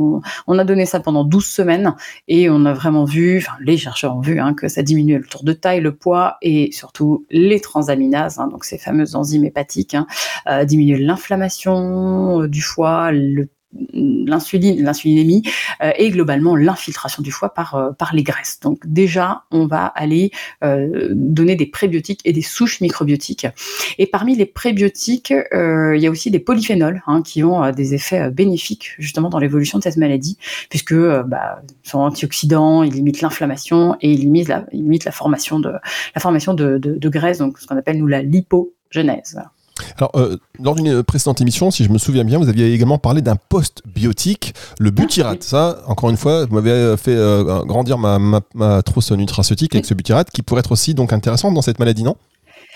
on, 0.48 0.60
a 0.60 0.64
donné 0.64 0.86
ça 0.86 1.00
pendant 1.00 1.24
12 1.24 1.46
semaines 1.46 1.96
et 2.28 2.50
on 2.50 2.66
a 2.66 2.74
vraiment 2.74 3.06
vu, 3.06 3.38
enfin 3.38 3.54
les 3.62 3.78
chercheurs 3.78 4.16
ont 4.16 4.22
vu 4.22 4.40
hein, 4.40 4.54
que 4.54 4.68
ça 4.68 4.84
diminuait 4.84 5.20
le 5.20 5.26
tour 5.26 5.44
de 5.44 5.54
taille, 5.54 5.82
le 5.82 5.96
poids 5.96 6.38
et 6.42 6.72
surtout 6.72 7.26
les 7.30 7.60
transaminases, 7.60 8.40
hein, 8.40 8.48
donc 8.48 8.66
ces 8.66 8.78
fameuses 8.78 9.16
enzymes 9.16 9.46
hépatiques, 9.46 9.96
hein, 9.96 10.08
euh, 10.48 10.66
l'inflammation 10.70 12.46
du 12.48 12.62
foie, 12.62 13.12
le 13.12 13.50
l'insuline, 13.74 14.84
l'insulinémie 14.84 15.44
euh, 15.82 15.92
et 15.98 16.10
globalement 16.10 16.56
l'infiltration 16.56 17.22
du 17.22 17.32
foie 17.32 17.54
par, 17.54 17.76
euh, 17.76 17.92
par 17.92 18.16
les 18.16 18.24
graisses. 18.24 18.60
Donc 18.62 18.80
déjà, 18.86 19.44
on 19.52 19.68
va 19.68 19.86
aller 19.86 20.32
euh, 20.64 21.10
donner 21.12 21.56
des 21.56 21.66
prébiotiques 21.66 22.22
et 22.26 22.34
des 22.34 22.42
souches 22.42 22.82
microbiotiques. 22.82 23.48
Et 23.98 24.08
parmi 24.08 24.36
les 24.36 24.46
prébiotiques, 24.46 25.32
il 25.32 26.00
y 26.00 26.08
a 26.08 26.10
aussi 26.10 26.32
des 26.32 26.40
polyphénols 26.40 27.04
hein, 27.08 27.22
qui 27.22 27.44
ont 27.44 27.72
des 27.72 27.94
effets 27.94 28.30
bénéfiques 28.32 28.96
justement 28.98 29.30
dans 29.30 29.40
l'évolution 29.40 29.78
de 29.78 29.84
cette 29.84 29.98
maladie, 29.98 30.38
puisque 30.70 30.96
bah, 30.96 31.62
ils 31.84 31.90
sont 31.90 32.00
antioxydants, 32.00 32.84
ils 32.84 32.94
limitent 32.94 33.22
l'inflammation 33.22 33.96
et 34.02 34.12
ils 34.12 34.20
limitent 34.20 34.48
la, 34.48 34.66
ils 34.72 34.84
limitent 34.84 35.06
la 35.06 35.12
formation 35.12 35.60
de 35.60 35.70
la 35.70 36.22
formation 36.22 36.54
de, 36.54 36.78
de, 36.78 36.98
de 36.98 37.10
graisse, 37.10 37.38
donc 37.40 37.60
ce 37.60 37.68
qu'on 37.68 37.78
appelle 37.78 37.98
nous 37.98 38.08
la 38.08 38.22
lipogenèse. 38.22 39.40
Alors, 39.98 40.12
euh, 40.16 40.38
lors 40.60 40.76
d'une 40.76 41.04
précédente 41.04 41.42
émission, 41.42 41.72
si 41.72 41.84
je 41.84 41.90
me 41.90 41.98
souviens 41.98 42.24
bien, 42.24 42.38
vous 42.38 42.50
aviez 42.50 42.74
également 42.74 42.98
parlé 42.98 43.22
d'un 43.22 43.36
post-biotique, 43.36 44.54
le 44.80 44.92
butyrate. 44.92 45.44
Ça, 45.44 45.82
encore 45.88 46.10
une 46.10 46.18
fois, 46.18 46.46
vous 46.46 46.56
m'avez 46.56 46.96
fait 46.98 47.16
euh, 47.16 47.64
grandir 47.66 47.98
ma, 47.98 48.20
ma, 48.20 48.42
ma, 48.54 48.82
trousse 48.82 49.12
nutraceutique 49.12 49.76
avec 49.76 49.86
ce 49.86 49.94
butyrate, 49.94 50.30
qui 50.32 50.42
pourrait 50.42 50.60
être 50.60 50.72
aussi 50.72 50.94
donc 50.94 51.14
intéressant 51.14 51.52
dans 51.52 51.62
cette 51.62 51.80
maladie, 51.80 52.04
non? 52.04 52.16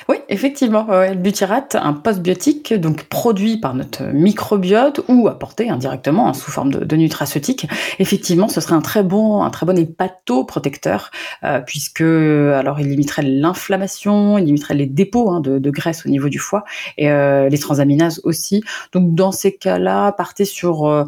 Oui, 0.09 0.17
effectivement, 0.29 0.87
le 0.89 1.15
butyrate, 1.15 1.75
un 1.75 1.93
postbiotique, 1.93 2.73
donc 2.73 3.03
produit 3.03 3.57
par 3.57 3.73
notre 3.73 4.03
microbiote 4.03 5.01
ou 5.07 5.27
apporté 5.27 5.69
indirectement 5.69 6.27
hein, 6.27 6.33
sous 6.33 6.51
forme 6.51 6.71
de, 6.71 6.95
nutraceutique. 6.95 7.67
Effectivement, 7.99 8.47
ce 8.47 8.61
serait 8.61 8.75
un 8.75 8.81
très 8.81 9.03
bon, 9.03 9.43
un 9.43 9.49
très 9.49 9.65
bon 9.65 9.77
hépatoprotecteur, 9.77 11.11
euh, 11.43 11.59
puisque 11.61 12.01
alors 12.01 12.79
il 12.79 12.89
limiterait 12.89 13.23
l'inflammation, 13.23 14.37
il 14.37 14.45
limiterait 14.45 14.75
les 14.75 14.85
dépôts 14.85 15.31
hein, 15.31 15.39
de, 15.39 15.69
graisse 15.69 16.05
au 16.05 16.09
niveau 16.09 16.29
du 16.29 16.39
foie 16.39 16.63
et 16.97 17.09
euh, 17.09 17.49
les 17.49 17.57
transaminases 17.57 18.21
aussi. 18.23 18.63
Donc 18.91 19.15
dans 19.15 19.31
ces 19.31 19.55
cas-là, 19.55 20.11
partez 20.11 20.45
sur, 20.45 20.85
euh, 20.85 21.05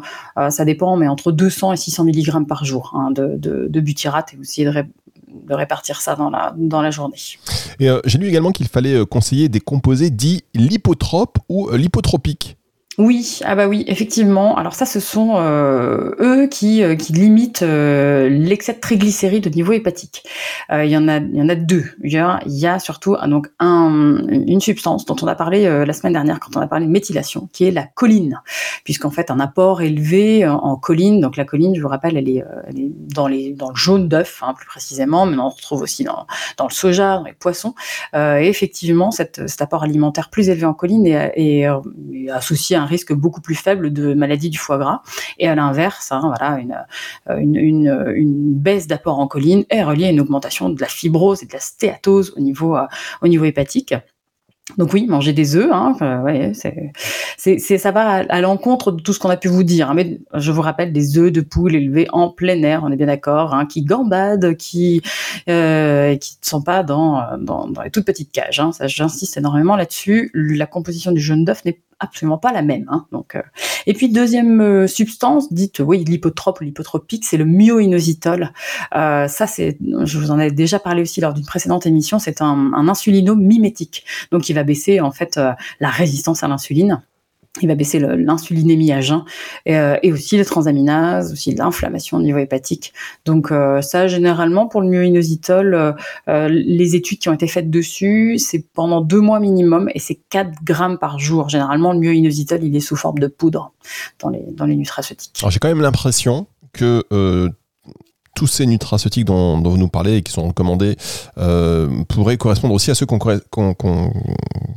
ça 0.50 0.64
dépend, 0.64 0.96
mais 0.96 1.08
entre 1.08 1.32
200 1.32 1.72
et 1.72 1.76
600 1.76 2.04
mg 2.04 2.46
par 2.46 2.64
jour 2.64 2.92
hein, 2.94 3.10
de, 3.10 3.36
de, 3.36 3.80
butyrate 3.80 4.32
et 4.32 4.36
vous 4.36 4.42
essayerez 4.42 4.82
de 4.82 5.05
répartir 5.48 6.00
ça 6.00 6.16
dans 6.16 6.30
la, 6.30 6.54
dans 6.56 6.82
la 6.82 6.90
journée. 6.90 7.18
Euh, 7.80 8.00
j'ai 8.04 8.18
lu 8.18 8.28
également 8.28 8.52
qu'il 8.52 8.68
fallait 8.68 8.94
euh, 8.94 9.04
conseiller 9.04 9.48
des 9.48 9.60
composés 9.60 10.10
dits 10.10 10.44
lipotropes 10.54 11.38
ou 11.48 11.68
euh, 11.68 11.76
lipotropiques. 11.76 12.56
Oui, 12.98 13.40
ah 13.44 13.54
bah 13.54 13.68
oui, 13.68 13.84
effectivement. 13.88 14.56
Alors 14.56 14.72
ça, 14.72 14.86
ce 14.86 15.00
sont 15.00 15.34
euh, 15.36 16.14
eux 16.18 16.46
qui, 16.46 16.82
euh, 16.82 16.94
limitent 17.10 17.60
euh, 17.62 18.30
l'excès 18.30 18.72
de 18.72 18.80
triglycérides 18.80 19.46
au 19.46 19.50
niveau 19.50 19.72
hépatique. 19.72 20.22
Il 20.72 20.86
y 20.86 20.96
en 20.96 21.06
a, 21.06 21.18
y 21.18 21.42
en 21.42 21.48
a 21.48 21.54
deux. 21.54 21.84
Il 22.02 22.10
y 22.10 22.66
a, 22.66 22.78
surtout 22.78 23.16
donc 23.28 23.48
un, 23.60 24.18
une 24.28 24.60
substance 24.60 25.04
dont 25.04 25.16
on 25.22 25.26
a 25.26 25.34
parlé 25.34 25.84
la 25.86 25.92
semaine 25.92 26.14
dernière 26.14 26.40
quand 26.40 26.56
on 26.56 26.60
a 26.60 26.66
parlé 26.66 26.86
de 26.86 26.90
méthylation, 26.90 27.48
qui 27.52 27.64
est 27.64 27.70
la 27.70 27.86
choline, 27.94 28.40
puisqu'en 28.82 29.10
fait 29.10 29.30
un 29.30 29.38
apport 29.38 29.82
élevé 29.82 30.46
en 30.46 30.76
choline. 30.76 31.20
Donc 31.20 31.36
la 31.36 31.44
choline, 31.44 31.76
je 31.76 31.80
vous 31.80 31.88
rappelle, 31.88 32.16
elle 32.16 32.28
est, 32.28 32.44
dans 33.14 33.28
le 33.28 33.54
jaune 33.74 34.08
d'œuf, 34.08 34.40
hein, 34.42 34.54
plus 34.56 34.66
précisément, 34.66 35.24
mais 35.24 35.38
on 35.38 35.50
retrouve 35.50 35.82
aussi 35.82 36.02
dans, 36.02 36.26
le 36.58 36.74
soja, 36.74 37.18
dans 37.18 37.24
les 37.24 37.32
poissons. 37.32 37.74
et 38.14 38.48
effectivement, 38.48 39.12
cet 39.12 39.60
apport 39.60 39.84
alimentaire 39.84 40.30
plus 40.30 40.48
élevé 40.48 40.66
en 40.66 40.74
choline 40.74 41.06
est, 41.06 41.32
est, 41.36 41.60
est 41.60 42.30
associé 42.30 42.74
à 42.74 42.82
un 42.82 42.85
risque 42.86 43.12
beaucoup 43.12 43.40
plus 43.40 43.54
faible 43.54 43.92
de 43.92 44.14
maladie 44.14 44.50
du 44.50 44.58
foie 44.58 44.78
gras. 44.78 45.02
Et 45.38 45.48
à 45.48 45.54
l'inverse, 45.54 46.12
hein, 46.12 46.22
voilà, 46.24 46.58
euh, 47.30 47.36
une, 47.38 47.56
une, 47.56 48.12
une, 48.14 48.54
baisse 48.54 48.86
d'apport 48.86 49.18
en 49.18 49.26
choline 49.26 49.64
est 49.70 49.82
reliée 49.82 50.06
à 50.06 50.10
une 50.10 50.20
augmentation 50.20 50.70
de 50.70 50.80
la 50.80 50.88
fibrose 50.88 51.42
et 51.42 51.46
de 51.46 51.52
la 51.52 51.60
stéatose 51.60 52.32
au 52.36 52.40
niveau, 52.40 52.76
euh, 52.76 52.86
au 53.22 53.28
niveau 53.28 53.44
hépatique. 53.44 53.94
Donc 54.78 54.92
oui, 54.92 55.06
manger 55.06 55.32
des 55.32 55.54
œufs, 55.54 55.70
hein, 55.72 55.94
ça 55.98 57.90
va 57.92 58.08
à, 58.28 58.40
l'encontre 58.40 58.90
de 58.90 59.00
tout 59.00 59.12
ce 59.12 59.20
qu'on 59.20 59.30
a 59.30 59.36
pu 59.36 59.46
vous 59.46 59.62
dire. 59.62 59.90
Hein. 59.90 59.94
mais 59.94 60.18
je 60.34 60.50
vous 60.50 60.60
rappelle 60.60 60.92
des 60.92 61.18
œufs 61.18 61.30
de 61.30 61.40
poule 61.40 61.76
élevés 61.76 62.08
en 62.12 62.30
plein 62.30 62.60
air, 62.64 62.82
on 62.82 62.90
est 62.90 62.96
bien 62.96 63.06
d'accord, 63.06 63.56
qui 63.68 63.84
gambadent, 63.84 64.56
qui 64.56 65.02
euh, 65.48 66.16
qui 66.16 66.38
ne 66.42 66.46
sont 66.46 66.62
pas 66.62 66.82
dans, 66.82 67.38
dans, 67.38 67.68
dans 67.68 67.82
les 67.82 67.90
toutes 67.90 68.06
petites 68.06 68.32
cages. 68.32 68.60
J'insiste 68.86 69.36
énormément 69.36 69.76
là-dessus. 69.76 70.32
La 70.34 70.66
composition 70.66 71.12
du 71.12 71.20
jaune 71.20 71.44
d'œuf 71.44 71.64
n'est 71.64 71.80
absolument 71.98 72.38
pas 72.38 72.52
la 72.52 72.62
même. 72.62 72.86
Hein, 72.88 73.06
donc, 73.12 73.34
euh. 73.34 73.42
Et 73.86 73.94
puis 73.94 74.08
deuxième 74.08 74.60
euh, 74.60 74.86
substance 74.86 75.52
dite 75.52 75.80
oui 75.80 76.04
l'hypotrope 76.04 76.60
ou 76.60 76.64
l'hypotropique, 76.64 77.24
c'est 77.24 77.36
le 77.36 77.44
myoinositol. 77.44 78.52
Euh, 78.94 79.28
ça 79.28 79.46
c'est, 79.46 79.78
je 79.80 80.18
vous 80.18 80.30
en 80.30 80.38
ai 80.38 80.50
déjà 80.50 80.78
parlé 80.78 81.02
aussi 81.02 81.20
lors 81.20 81.34
d'une 81.34 81.46
précédente 81.46 81.86
émission, 81.86 82.18
c'est 82.18 82.42
un, 82.42 82.72
un 82.74 82.88
insulino-mimétique, 82.88 84.04
donc 84.32 84.48
il 84.48 84.54
va 84.54 84.64
baisser 84.64 85.00
en 85.00 85.12
fait 85.12 85.40
la 85.80 85.88
résistance 85.88 86.42
à 86.42 86.48
l'insuline 86.48 87.02
il 87.62 87.68
va 87.68 87.74
baisser 87.74 87.98
l'insulinémie 87.98 88.92
à 88.92 89.00
jeun 89.00 89.24
euh, 89.68 89.96
et, 90.02 90.12
aussi 90.12 90.36
les 90.36 90.44
transaminases, 90.44 91.32
aussi 91.32 91.54
l'inflammation 91.54 92.18
au 92.18 92.22
niveau 92.22 92.38
hépatique. 92.38 92.92
Donc 93.24 93.50
euh, 93.50 93.82
ça, 93.82 94.08
généralement, 94.08 94.66
pour 94.66 94.80
le 94.80 94.88
myoinositol, 94.88 95.94
euh, 96.28 96.48
les 96.48 96.96
études 96.96 97.18
qui 97.18 97.28
ont 97.28 97.34
été 97.34 97.46
faites 97.46 97.70
dessus, 97.70 98.38
c'est 98.38 98.64
pendant 98.74 99.00
deux 99.00 99.20
mois 99.20 99.40
minimum 99.40 99.90
et 99.94 99.98
c'est 99.98 100.18
4 100.30 100.64
grammes 100.64 100.98
par 100.98 101.18
jour. 101.18 101.48
Généralement, 101.48 101.92
le 101.92 102.00
myoinositol, 102.00 102.62
il 102.62 102.74
est 102.76 102.80
sous 102.80 102.96
forme 102.96 103.18
de 103.18 103.26
poudre 103.26 103.72
dans 104.20 104.28
les, 104.28 104.44
dans 104.52 104.66
les 104.66 104.76
nutraceutiques. 104.76 105.38
Alors 105.40 105.50
j'ai 105.50 105.58
quand 105.58 105.68
même 105.68 105.80
l'impression 105.80 106.46
que 106.72 107.02
tous 108.36 108.46
ces 108.46 108.66
nutraceutiques 108.66 109.24
dont, 109.24 109.60
vous 109.60 109.78
nous 109.78 109.88
parlez 109.88 110.18
et 110.18 110.22
qui 110.22 110.30
sont 110.30 110.46
recommandés 110.46 110.96
pourraient 112.08 112.36
correspondre 112.36 112.74
aussi 112.74 112.92
à 112.92 112.94
ceux 112.94 113.06
qu'on 113.06 113.18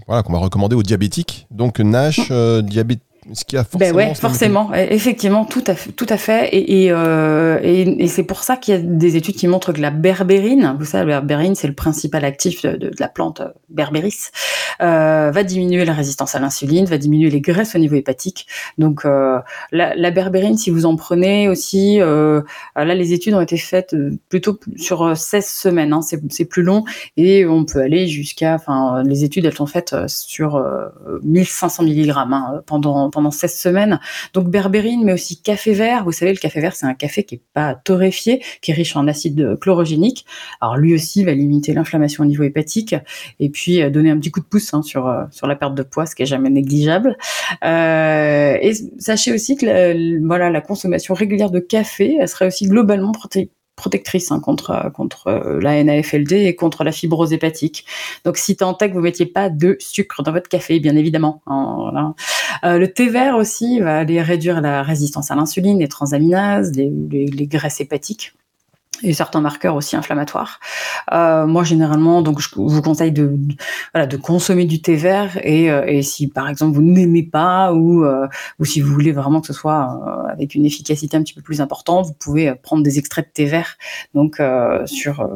voilà, 0.10 0.24
qu'on 0.24 0.34
va 0.34 0.40
recommander 0.40 0.76
aux 0.76 0.82
diabétiques. 0.82 1.46
Donc 1.52 1.80
NASH, 1.80 2.30
euh, 2.32 2.64
diabète 2.64 3.02
ce 3.34 3.46
qui 3.46 3.58
a 3.58 3.64
forcément. 3.64 3.94
Ben 3.94 3.96
ouais, 3.96 4.16
forcément, 4.16 4.74
effectivement, 4.74 5.46
tout 5.46 5.64
à 5.68 5.76
fait, 5.76 5.92
tout 5.92 6.06
à 6.10 6.18
fait. 6.18 6.50
Et, 6.52 6.92
euh, 6.92 7.60
et, 7.62 8.04
et, 8.04 8.08
c'est 8.08 8.24
pour 8.24 8.44
ça 8.44 8.58
qu'il 8.58 8.74
y 8.74 8.78
a 8.78 8.82
des 8.82 9.16
études 9.16 9.36
qui 9.36 9.48
montrent 9.48 9.74
que 9.74 9.82
la 9.82 9.92
berbérine, 9.92 10.76
vous 10.80 10.86
savez, 10.86 11.12
la 11.12 11.22
berbérine, 11.22 11.56
c'est 11.56 11.68
le 11.68 11.74
principal 11.74 12.26
actif 12.26 12.64
de, 12.64 12.76
de, 12.76 12.92
la 13.00 13.08
plante 13.08 13.42
berbéris, 13.70 14.30
euh, 14.82 15.32
va 15.32 15.44
diminuer 15.44 15.86
la 15.86 15.94
résistance 15.94 16.36
à 16.36 16.40
l'insuline, 16.40 16.86
va 16.86 16.98
diminuer 16.98 17.30
les 17.30 17.42
graisses 17.42 17.76
au 17.76 17.80
niveau 17.80 17.96
hépatique. 17.96 18.48
Donc 18.78 19.06
euh, 19.06 19.40
la, 19.72 19.96
la, 19.96 20.12
berbérine, 20.12 20.58
si 20.58 20.70
vous 20.70 20.86
en 20.86 20.96
prenez 20.96 21.50
aussi, 21.50 22.02
euh, 22.02 22.42
là 22.76 22.96
les 22.96 23.14
études 23.14 23.34
ont 23.34 23.42
été 23.42 23.58
faites 23.58 23.94
euh, 23.94 24.18
plutôt 24.30 24.60
sur 24.78 25.16
16 25.16 25.46
semaines, 25.46 25.94
hein, 25.94 26.02
c'est 26.02 26.46
plus 26.46 26.64
long, 26.64 26.86
et 27.18 27.46
on 27.46 27.66
peut 27.66 27.80
aller 27.80 28.08
jusqu'à, 28.08 28.56
enfin 28.56 29.04
les 29.04 29.24
études 29.24 29.46
elles 29.46 29.56
sont 29.56 29.66
faites 29.66 29.96
sur 30.08 30.64
1500 31.24 31.84
mg 31.84 32.14
hein, 32.16 32.62
pendant 32.66 33.09
pendant 33.10 33.32
16 33.32 33.56
semaines. 33.58 34.00
Donc 34.34 34.50
berbérine, 34.50 35.04
mais 35.04 35.14
aussi 35.14 35.42
café 35.42 35.74
vert. 35.74 36.04
Vous 36.04 36.12
savez, 36.12 36.32
le 36.32 36.38
café 36.38 36.62
vert, 36.62 36.76
c'est 36.76 36.86
un 36.86 36.94
café 36.94 37.24
qui 37.24 37.36
est 37.36 37.42
pas 37.54 37.76
torréfié, 37.76 38.44
qui 38.62 38.72
est 38.72 38.74
riche 38.74 38.96
en 38.96 39.08
acide 39.08 39.58
chlorogénique. 39.60 40.26
Alors 40.62 40.78
lui 40.78 40.94
aussi 40.94 41.24
va 41.24 41.34
limiter 41.34 41.74
l'inflammation 41.74 42.24
au 42.24 42.28
niveau 42.28 42.44
hépatique 42.44 42.96
et 43.40 43.50
puis 43.50 43.82
euh, 43.82 43.90
donner 43.90 44.12
un 44.12 44.18
petit 44.18 44.32
coup 44.32 44.40
de 44.40 44.46
pouce 44.46 44.74
hein, 44.74 44.82
sur 44.82 45.08
euh, 45.08 45.24
sur 45.32 45.48
la 45.48 45.56
perte 45.56 45.76
de 45.76 45.84
poids, 45.84 46.06
ce 46.06 46.16
qui 46.16 46.24
est 46.24 46.28
jamais 46.28 46.50
négligeable. 46.50 47.18
Euh, 47.64 48.58
et 48.62 48.74
sachez 49.00 49.34
aussi 49.34 49.56
que 49.56 49.66
la, 49.66 49.94
voilà 50.26 50.50
la 50.50 50.62
consommation 50.62 51.14
régulière 51.14 51.52
de 51.52 51.60
café, 51.60 52.18
elle 52.20 52.28
serait 52.28 52.48
aussi 52.48 52.68
globalement 52.68 53.12
protéinée 53.12 53.52
protectrice 53.80 54.32
hein, 54.32 54.40
contre, 54.40 54.92
contre 54.94 55.28
euh, 55.28 55.60
la 55.62 55.84
NAFLD 55.84 56.34
et 56.34 56.56
contre 56.56 56.84
la 56.84 56.92
fibrose 56.92 57.34
hépatique. 57.34 57.86
Donc 58.26 58.38
si 58.38 58.56
tant 58.56 58.78
est 58.78 58.90
que 58.90 58.94
vous 58.94 59.02
mettiez 59.02 59.26
pas 59.26 59.50
de 59.50 59.78
sucre 59.80 60.22
dans 60.22 60.32
votre 60.32 60.50
café, 60.50 60.80
bien 60.80 60.96
évidemment. 60.96 61.42
Hein, 61.48 62.14
euh, 62.64 62.78
le 62.78 62.92
thé 62.92 63.10
vert 63.10 63.36
aussi 63.36 63.80
va 63.80 64.00
aller 64.00 64.22
réduire 64.22 64.62
la 64.62 64.84
résistance 64.84 65.32
à 65.32 65.36
l'insuline, 65.36 65.80
les 65.80 65.88
transaminases, 65.88 66.74
les 66.76 67.48
graisses 67.48 67.82
hépatiques 67.82 68.34
et 69.04 69.14
certains 69.14 69.42
marqueurs 69.42 69.76
aussi 69.76 69.96
inflammatoires. 69.96 70.60
Euh, 71.12 71.46
moi, 71.46 71.64
généralement, 71.64 72.22
donc 72.22 72.40
je 72.40 72.50
vous 72.56 72.82
conseille 72.82 73.12
de, 73.12 73.38
voilà, 73.94 74.08
de 74.08 74.18
consommer 74.18 74.66
du 74.66 74.82
thé 74.82 74.96
vert 74.96 75.40
et, 75.44 75.72
euh, 75.72 76.02
si 76.02 76.28
par 76.28 76.50
exemple 76.50 76.76
vous 76.76 76.82
n'aimez 76.82 77.24
pas 77.24 77.74
ou, 77.74 78.04
euh, 78.04 78.28
ou 78.60 78.66
si 78.66 78.82
vous 78.82 78.94
voulez 78.94 79.12
vraiment 79.12 79.42
que 79.42 79.48
ce 79.48 79.54
soit 79.54 80.28
avec 80.32 80.56
une 80.56 80.66
efficacité 80.66 81.18
un 81.18 81.24
petit 81.24 81.34
peu 81.34 81.42
plus 81.42 81.62
importante, 81.62 82.06
vous 82.06 82.14
pouvez 82.14 82.54
prendre 82.56 82.84
des 82.84 83.00
extraits 83.00 83.28
de 83.28 83.32
thé 83.32 83.46
vert. 83.46 83.78
Donc 84.14 84.42
sur, 84.86 85.28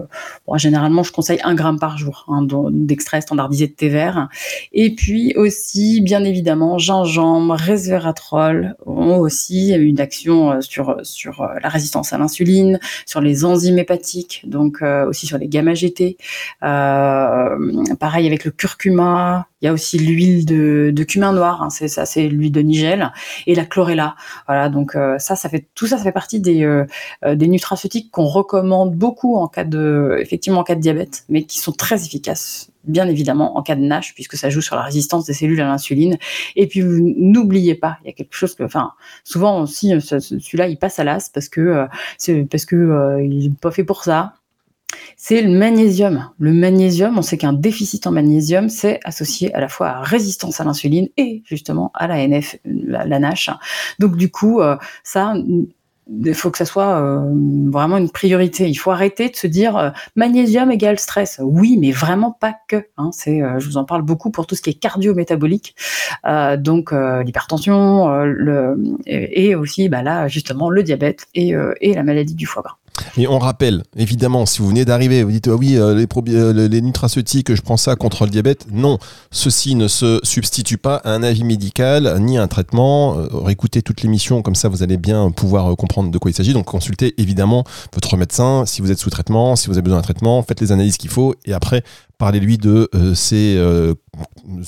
généralement, 0.55 1.03
je 1.03 1.11
conseille 1.11 1.39
un 1.43 1.55
gramme 1.55 1.79
par 1.79 1.97
jour 1.97 2.25
hein, 2.29 2.45
d'extrait 2.71 3.21
standardisé 3.21 3.67
de 3.67 3.73
thé 3.73 3.89
vert. 3.89 4.29
Et 4.71 4.95
puis 4.95 5.33
aussi, 5.35 6.01
bien 6.01 6.23
évidemment, 6.23 6.77
gingembre, 6.77 7.55
resveratrol 7.55 8.75
ont 8.85 9.17
aussi 9.17 9.73
une 9.73 9.99
action 9.99 10.61
sur 10.61 10.97
sur 11.03 11.47
la 11.61 11.69
résistance 11.69 12.13
à 12.13 12.17
l'insuline, 12.17 12.79
sur 13.05 13.21
les 13.21 13.45
enzymes 13.53 13.79
hépatiques, 13.79 14.41
donc 14.45 14.81
euh, 14.81 15.07
aussi 15.07 15.25
sur 15.25 15.37
les 15.37 15.47
gamma 15.47 15.73
GT. 15.73 16.17
Euh, 16.63 17.95
pareil 17.99 18.27
avec 18.27 18.45
le 18.45 18.51
curcuma. 18.51 19.47
Il 19.63 19.67
y 19.67 19.69
a 19.69 19.73
aussi 19.73 19.97
l'huile 19.97 20.45
de, 20.45 21.03
cumin 21.03 21.31
noir, 21.31 21.63
hein, 21.63 21.69
c'est 21.69 21.87
ça, 21.87 22.05
c'est 22.05 22.27
l'huile 22.27 22.51
de 22.51 22.59
nigel 22.59 23.13
et 23.47 23.55
la 23.55 23.65
chlorella. 23.65 24.15
Voilà, 24.45 24.67
donc 24.67 24.95
euh, 24.95 25.17
ça, 25.19 25.37
ça 25.37 25.47
fait 25.47 25.69
tout 25.73 25.87
ça, 25.87 25.97
ça 25.97 26.03
fait 26.03 26.11
partie 26.11 26.41
des 26.41 26.83
des 27.25 27.47
nutraceutiques 27.47 28.11
qu'on 28.11 28.25
recommande 28.25 28.93
beaucoup 28.95 29.37
en 29.37 29.47
cas 29.47 29.63
de 29.63 30.17
effectivement 30.19 30.59
en 30.59 30.63
cas 30.63 30.75
de 30.75 30.81
diabète, 30.81 31.23
mais 31.29 31.43
qui 31.43 31.59
sont 31.59 31.71
très 31.71 32.03
efficaces 32.03 32.69
bien 32.83 33.07
évidemment 33.07 33.57
en 33.57 33.63
cas 33.63 33.75
de 33.75 33.81
NASH 33.81 34.13
puisque 34.13 34.35
ça 34.35 34.49
joue 34.49 34.61
sur 34.61 34.75
la 34.75 34.81
résistance 34.81 35.25
des 35.25 35.33
cellules 35.33 35.61
à 35.61 35.65
l'insuline. 35.65 36.17
Et 36.55 36.67
puis 36.67 36.83
n'oubliez 36.83 37.75
pas, 37.75 37.97
il 38.03 38.07
y 38.07 38.09
a 38.09 38.13
quelque 38.13 38.35
chose 38.35 38.55
que, 38.55 38.63
enfin, 38.63 38.91
souvent 39.23 39.61
aussi 39.61 39.93
celui-là 40.01 40.67
il 40.67 40.77
passe 40.77 40.99
à 40.99 41.03
l'as 41.03 41.29
parce 41.29 41.49
que 41.49 41.87
c'est 42.17 42.45
parce 42.49 42.65
que 42.65 43.19
il 43.23 43.49
n'est 43.49 43.55
pas 43.55 43.71
fait 43.71 43.83
pour 43.83 44.03
ça. 44.03 44.33
C'est 45.17 45.41
le 45.41 45.51
magnésium. 45.51 46.29
Le 46.39 46.53
magnésium, 46.53 47.17
on 47.17 47.21
sait 47.21 47.37
qu'un 47.37 47.53
déficit 47.53 48.07
en 48.07 48.11
magnésium, 48.11 48.69
c'est 48.69 48.99
associé 49.03 49.53
à 49.53 49.59
la 49.59 49.67
fois 49.67 49.89
à 49.89 50.01
résistance 50.01 50.59
à 50.59 50.63
l'insuline 50.63 51.07
et 51.17 51.43
justement 51.45 51.91
à 51.93 52.07
la 52.07 52.27
NF, 52.27 52.57
la, 52.65 53.19
NASH. 53.19 53.49
Donc 53.99 54.17
du 54.17 54.29
coup, 54.29 54.61
ça, 55.03 55.33
il 56.09 56.33
faut 56.33 56.51
que 56.51 56.57
ça 56.57 56.65
soit 56.65 57.01
euh, 57.01 57.33
vraiment 57.69 57.97
une 57.97 58.09
priorité. 58.09 58.69
Il 58.69 58.75
faut 58.75 58.91
arrêter 58.91 59.29
de 59.29 59.35
se 59.35 59.47
dire 59.47 59.77
euh, 59.77 59.89
magnésium 60.15 60.71
égale 60.71 60.99
stress. 60.99 61.39
Oui, 61.41 61.77
mais 61.79 61.91
vraiment 61.91 62.31
pas 62.31 62.55
que. 62.67 62.87
Hein. 62.97 63.09
C'est, 63.13 63.41
euh, 63.41 63.59
je 63.59 63.67
vous 63.67 63.77
en 63.77 63.85
parle 63.85 64.01
beaucoup 64.01 64.31
pour 64.31 64.45
tout 64.47 64.55
ce 64.55 64.61
qui 64.61 64.71
est 64.71 64.73
cardio-métabolique, 64.73 65.75
donc 66.57 66.91
l'hypertension, 66.91 68.23
le 68.23 68.75
et, 69.05 69.55
aussi 69.55 69.89
bah 69.89 70.01
là 70.01 70.27
justement 70.27 70.69
le 70.69 70.83
diabète 70.83 71.27
et, 71.33 71.53
et 71.81 71.93
la 71.93 72.03
maladie 72.03 72.35
du 72.35 72.45
foie 72.45 72.63
gras. 72.63 72.77
Et 73.17 73.27
on 73.27 73.39
rappelle, 73.39 73.83
évidemment, 73.95 74.45
si 74.45 74.59
vous 74.59 74.67
venez 74.67 74.85
d'arriver, 74.85 75.23
vous 75.23 75.31
dites 75.31 75.47
ah 75.47 75.55
oui, 75.55 75.77
euh, 75.77 75.95
les, 75.95 76.07
euh, 76.33 76.67
les 76.67 76.81
nutraceutiques, 76.81 77.53
je 77.53 77.61
prends 77.61 77.77
ça 77.77 77.95
contre 77.95 78.25
le 78.25 78.29
diabète. 78.29 78.67
Non, 78.71 78.97
ceci 79.31 79.75
ne 79.75 79.87
se 79.87 80.19
substitue 80.23 80.77
pas 80.77 80.97
à 80.97 81.11
un 81.11 81.23
avis 81.23 81.43
médical 81.43 82.17
ni 82.19 82.37
à 82.37 82.43
un 82.43 82.47
traitement. 82.47 83.17
Euh, 83.17 83.27
réécoutez 83.31 83.81
toute 83.81 84.01
l'émission, 84.01 84.41
comme 84.41 84.55
ça 84.55 84.69
vous 84.69 84.83
allez 84.83 84.97
bien 84.97 85.31
pouvoir 85.31 85.75
comprendre 85.75 86.11
de 86.11 86.17
quoi 86.17 86.31
il 86.31 86.33
s'agit. 86.33 86.53
Donc 86.53 86.65
consultez 86.65 87.13
évidemment 87.17 87.63
votre 87.93 88.15
médecin 88.17 88.65
si 88.65 88.81
vous 88.81 88.91
êtes 88.91 88.99
sous 88.99 89.09
traitement, 89.09 89.55
si 89.55 89.67
vous 89.67 89.73
avez 89.73 89.81
besoin 89.81 89.97
d'un 89.97 90.03
traitement, 90.03 90.41
faites 90.43 90.61
les 90.61 90.71
analyses 90.71 90.97
qu'il 90.97 91.09
faut 91.09 91.35
et 91.45 91.53
après 91.53 91.83
parlez-lui 92.17 92.57
de 92.57 92.89
ces 93.15 93.59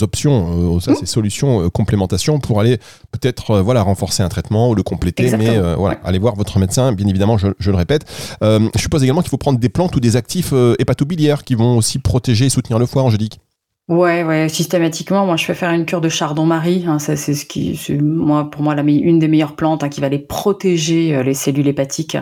options, 0.01 0.79
ça, 0.79 0.95
ces 0.95 1.05
solutions 1.05 1.69
complémentation 1.69 2.39
pour 2.39 2.59
aller 2.59 2.77
peut-être 3.11 3.59
voilà 3.59 3.81
renforcer 3.81 4.23
un 4.23 4.29
traitement 4.29 4.69
ou 4.69 4.75
le 4.75 4.83
compléter. 4.83 5.35
Mais 5.37 5.57
voilà, 5.75 5.99
allez 6.03 6.19
voir 6.19 6.35
votre 6.35 6.59
médecin. 6.59 6.91
Bien 6.91 7.07
évidemment, 7.07 7.37
je, 7.37 7.47
je 7.59 7.71
le 7.71 7.77
répète. 7.77 8.05
Euh, 8.41 8.69
je 8.75 8.81
suppose 8.81 9.03
également 9.03 9.21
qu'il 9.21 9.29
faut 9.29 9.37
prendre 9.37 9.59
des 9.59 9.69
plantes 9.69 9.95
ou 9.95 9.99
des 9.99 10.15
actifs 10.15 10.51
euh, 10.53 10.75
hépatobiliaires 10.79 11.43
qui 11.43 11.55
vont 11.55 11.77
aussi 11.77 11.99
protéger 11.99 12.45
et 12.45 12.49
soutenir 12.49 12.79
le 12.79 12.85
foie, 12.85 13.03
Angélique. 13.03 13.39
Ouais, 13.87 14.23
ouais, 14.23 14.49
systématiquement, 14.49 15.27
moi 15.27 15.35
je 15.35 15.45
fais 15.45 15.53
faire 15.53 15.69
une 15.69 15.85
cure 15.85 16.01
de 16.01 16.09
chardon-marie. 16.09 16.85
Hein, 16.87 16.97
ça 16.97 17.15
c'est 17.15 17.35
ce 17.35 17.45
qui, 17.45 17.79
moi 18.01 18.49
pour 18.49 18.63
moi 18.63 18.73
la 18.73 18.81
une 18.81 19.19
des 19.19 19.27
meilleures 19.27 19.55
plantes 19.55 19.83
hein, 19.83 19.89
qui 19.89 20.01
va 20.01 20.09
les 20.09 20.17
protéger 20.17 21.15
euh, 21.15 21.21
les 21.21 21.35
cellules 21.35 21.67
hépatiques. 21.67 22.17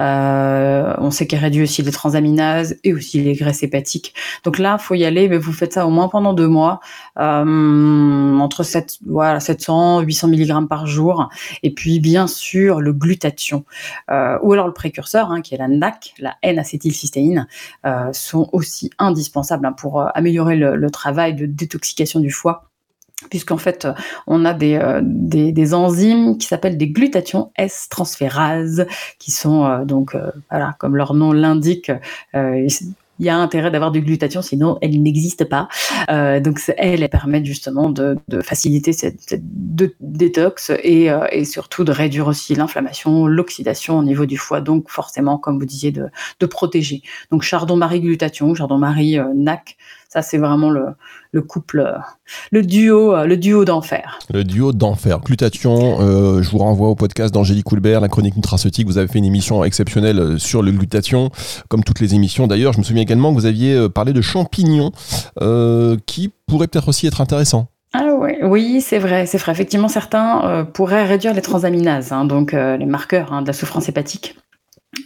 Euh, 0.00 0.92
on 0.98 1.12
sait 1.12 1.28
qu'elle 1.28 1.38
réduit 1.38 1.62
aussi 1.62 1.82
les 1.82 1.92
transaminases 1.92 2.78
et 2.82 2.92
aussi 2.92 3.22
les 3.22 3.34
graisses 3.34 3.62
hépatiques. 3.62 4.12
Donc 4.42 4.58
là, 4.58 4.76
faut 4.76 4.96
y 4.96 5.04
aller, 5.04 5.28
mais 5.28 5.38
vous 5.38 5.52
faites 5.52 5.74
ça 5.74 5.86
au 5.86 5.90
moins 5.90 6.08
pendant 6.08 6.32
deux 6.32 6.48
mois, 6.48 6.80
euh, 7.20 8.36
entre 8.38 8.64
7, 8.64 8.98
voilà, 9.06 9.38
700, 9.38 10.00
800 10.00 10.26
mg 10.26 10.66
par 10.68 10.88
jour. 10.88 11.28
Et 11.62 11.72
puis 11.72 12.00
bien 12.00 12.26
sûr 12.26 12.80
le 12.80 12.92
glutathion 12.92 13.64
euh, 14.10 14.36
ou 14.42 14.52
alors 14.52 14.66
le 14.66 14.72
précurseur 14.72 15.30
hein, 15.30 15.42
qui 15.42 15.54
est 15.54 15.58
la 15.58 15.68
NAC, 15.68 16.14
la 16.18 16.34
N-acétylcystéine, 16.42 17.46
euh, 17.86 18.12
sont 18.12 18.48
aussi 18.50 18.90
indispensables 18.98 19.64
hein, 19.64 19.72
pour 19.72 20.04
améliorer 20.16 20.56
le, 20.56 20.74
le 20.74 20.90
travail 20.90 21.03
travail 21.04 21.34
de 21.34 21.44
détoxication 21.44 22.18
du 22.20 22.30
foie 22.30 22.70
puisqu'en 23.30 23.58
fait, 23.58 23.86
on 24.26 24.44
a 24.44 24.52
des, 24.52 24.74
euh, 24.74 25.00
des, 25.02 25.74
enzymes 25.74 26.36
qui 26.36 26.46
s'appellent 26.46 26.76
des 26.76 26.88
glutathions 26.88 27.52
S-transférases, 27.56 28.86
qui 29.18 29.30
sont 29.30 29.64
euh, 29.64 29.84
donc, 29.84 30.14
euh, 30.14 30.30
voilà, 30.50 30.74
comme 30.78 30.96
leur 30.96 31.14
nom 31.14 31.32
l'indique, 31.32 31.90
il 33.18 33.26
y 33.26 33.28
a 33.28 33.36
intérêt 33.36 33.70
d'avoir 33.70 33.92
du 33.92 34.00
glutathion, 34.00 34.42
sinon 34.42 34.78
elle 34.80 35.00
n'existe 35.02 35.44
pas. 35.44 35.68
Euh, 36.10 36.40
donc 36.40 36.60
elle, 36.76 37.02
elle 37.02 37.08
permet 37.08 37.44
justement 37.44 37.90
de, 37.90 38.16
faciliter 38.42 38.92
cette, 38.92 39.40
détox 40.00 40.70
et, 40.82 41.10
euh, 41.10 41.26
et, 41.30 41.44
surtout 41.44 41.84
de 41.84 41.92
réduire 41.92 42.26
aussi 42.26 42.54
l'inflammation, 42.54 43.26
l'oxydation 43.26 43.98
au 43.98 44.02
niveau 44.02 44.26
du 44.26 44.36
foie. 44.36 44.60
Donc 44.60 44.90
forcément, 44.90 45.38
comme 45.38 45.58
vous 45.58 45.66
disiez, 45.66 45.92
de, 45.92 46.10
protéger. 46.46 47.02
Donc 47.30 47.42
chardon-marie 47.42 48.00
glutathion, 48.00 48.54
chardon-marie 48.54 49.18
euh, 49.18 49.32
NAC, 49.34 49.76
ça 50.14 50.22
c'est 50.22 50.38
vraiment 50.38 50.70
le, 50.70 50.86
le 51.32 51.42
couple, 51.42 51.80
euh, 51.80 51.98
le 52.52 52.62
duo, 52.62 53.12
euh, 53.12 53.26
le 53.26 53.36
duo 53.36 53.64
d'enfer. 53.64 54.20
Le 54.32 54.44
duo 54.44 54.72
d'enfer. 54.72 55.18
Glutathion, 55.18 56.00
euh, 56.00 56.40
je 56.40 56.48
vous 56.50 56.58
renvoie 56.58 56.88
au 56.88 56.94
podcast 56.94 57.34
d'Angélique 57.34 57.64
Coulbert, 57.64 58.00
la 58.00 58.06
chronique 58.06 58.36
nutraceutique. 58.36 58.86
Vous 58.86 58.96
avez 58.96 59.08
fait 59.08 59.18
une 59.18 59.24
émission 59.24 59.64
exceptionnelle 59.64 60.38
sur 60.38 60.62
le 60.62 60.70
glutathion, 60.70 61.30
comme 61.68 61.82
toutes 61.82 61.98
les 61.98 62.14
émissions. 62.14 62.46
D'ailleurs, 62.46 62.74
je 62.74 62.78
me 62.78 62.84
souviens 62.84 63.02
également 63.02 63.34
que 63.34 63.40
vous 63.40 63.46
aviez 63.46 63.88
parlé 63.88 64.12
de 64.12 64.20
champignons, 64.20 64.92
qui 66.06 66.30
pourraient 66.46 66.68
peut-être 66.68 66.88
aussi 66.88 67.08
être 67.08 67.20
intéressants. 67.20 67.66
Ah 67.92 68.14
oui, 68.42 68.80
c'est 68.80 68.98
vrai, 68.98 69.26
c'est 69.26 69.38
vrai. 69.38 69.52
Effectivement, 69.52 69.88
certains 69.88 70.64
pourraient 70.72 71.04
réduire 71.04 71.34
les 71.34 71.42
transaminases, 71.42 72.12
hein, 72.12 72.24
donc 72.24 72.52
les 72.52 72.86
marqueurs 72.86 73.32
hein, 73.32 73.42
de 73.42 73.48
la 73.48 73.52
souffrance 73.52 73.88
hépatique. 73.88 74.36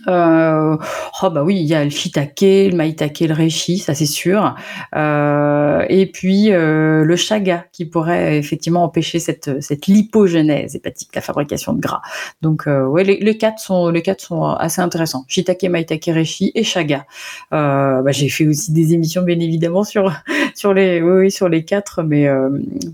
Euh, 0.06 0.76
oh 1.22 1.30
bah 1.30 1.42
oui, 1.44 1.56
il 1.60 1.66
y 1.66 1.74
a 1.74 1.84
le 1.84 1.90
shiitake, 1.90 2.40
le 2.40 2.76
maitake, 2.76 3.20
le 3.20 3.34
reishi, 3.34 3.78
ça 3.78 3.94
c'est 3.94 4.06
sûr. 4.06 4.54
Euh, 4.94 5.84
et 5.88 6.06
puis 6.06 6.50
euh, 6.52 7.04
le 7.04 7.16
chaga 7.16 7.66
qui 7.72 7.84
pourrait 7.84 8.38
effectivement 8.38 8.84
empêcher 8.84 9.18
cette, 9.18 9.62
cette 9.62 9.86
lipogénèse 9.86 10.76
hépatique, 10.76 11.14
la 11.14 11.20
fabrication 11.20 11.72
de 11.72 11.80
gras. 11.80 12.00
Donc 12.42 12.66
ouais, 12.66 13.04
les, 13.04 13.38
quatre 13.38 13.58
sont 13.58 13.90
les 13.90 14.02
quatre 14.02 14.20
sont 14.20 14.44
assez 14.44 14.80
intéressants. 14.80 15.24
Shiitake, 15.28 15.64
maitake, 15.64 16.06
reishi 16.06 16.52
et 16.54 16.64
chaga. 16.64 17.06
Bah, 17.50 18.02
j'ai 18.08 18.28
fait 18.28 18.46
aussi 18.46 18.72
des 18.72 18.94
émissions 18.94 19.22
bien 19.22 19.38
évidemment 19.40 19.84
sur 19.84 20.12
sur 20.54 20.74
les 20.74 21.02
oui, 21.02 21.30
sur 21.30 21.48
les 21.48 21.64
quatre, 21.64 22.02
mais 22.02 22.28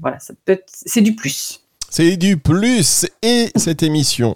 voilà, 0.00 0.18
ça 0.18 0.35
peut 0.44 0.61
c'est 0.66 1.00
du 1.00 1.14
plus. 1.14 1.63
C'est 1.96 2.16
du 2.16 2.38
plus 2.38 3.07
et 3.22 3.52
cette 3.54 3.85
émission, 3.85 4.35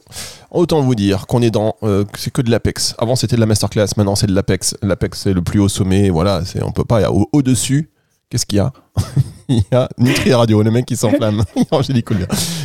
autant 0.52 0.80
vous 0.80 0.94
dire 0.94 1.26
qu'on 1.26 1.42
est 1.42 1.50
dans, 1.50 1.74
euh, 1.82 2.04
c'est 2.16 2.32
que 2.32 2.40
de 2.40 2.52
l'Apex. 2.52 2.94
Avant 2.98 3.16
c'était 3.16 3.34
de 3.34 3.40
la 3.40 3.46
masterclass, 3.46 3.88
maintenant 3.96 4.14
c'est 4.14 4.28
de 4.28 4.32
l'Apex. 4.32 4.76
L'Apex 4.80 5.22
c'est 5.22 5.32
le 5.32 5.42
plus 5.42 5.58
haut 5.58 5.68
sommet, 5.68 6.08
voilà, 6.08 6.44
c'est 6.44 6.62
on 6.62 6.70
peut 6.70 6.84
pas 6.84 7.10
au, 7.10 7.28
au 7.32 7.42
dessus. 7.42 7.90
Qu'est-ce 8.30 8.46
qu'il 8.46 8.58
y 8.58 8.60
a? 8.60 8.72
Il 9.48 9.64
y 9.72 9.74
a 9.74 9.88
Nutri 9.98 10.32
Radio, 10.34 10.62
le 10.62 10.70
mec 10.70 10.86
qui 10.86 10.94
s'enflamme, 10.94 11.42
Angélique 11.72 12.06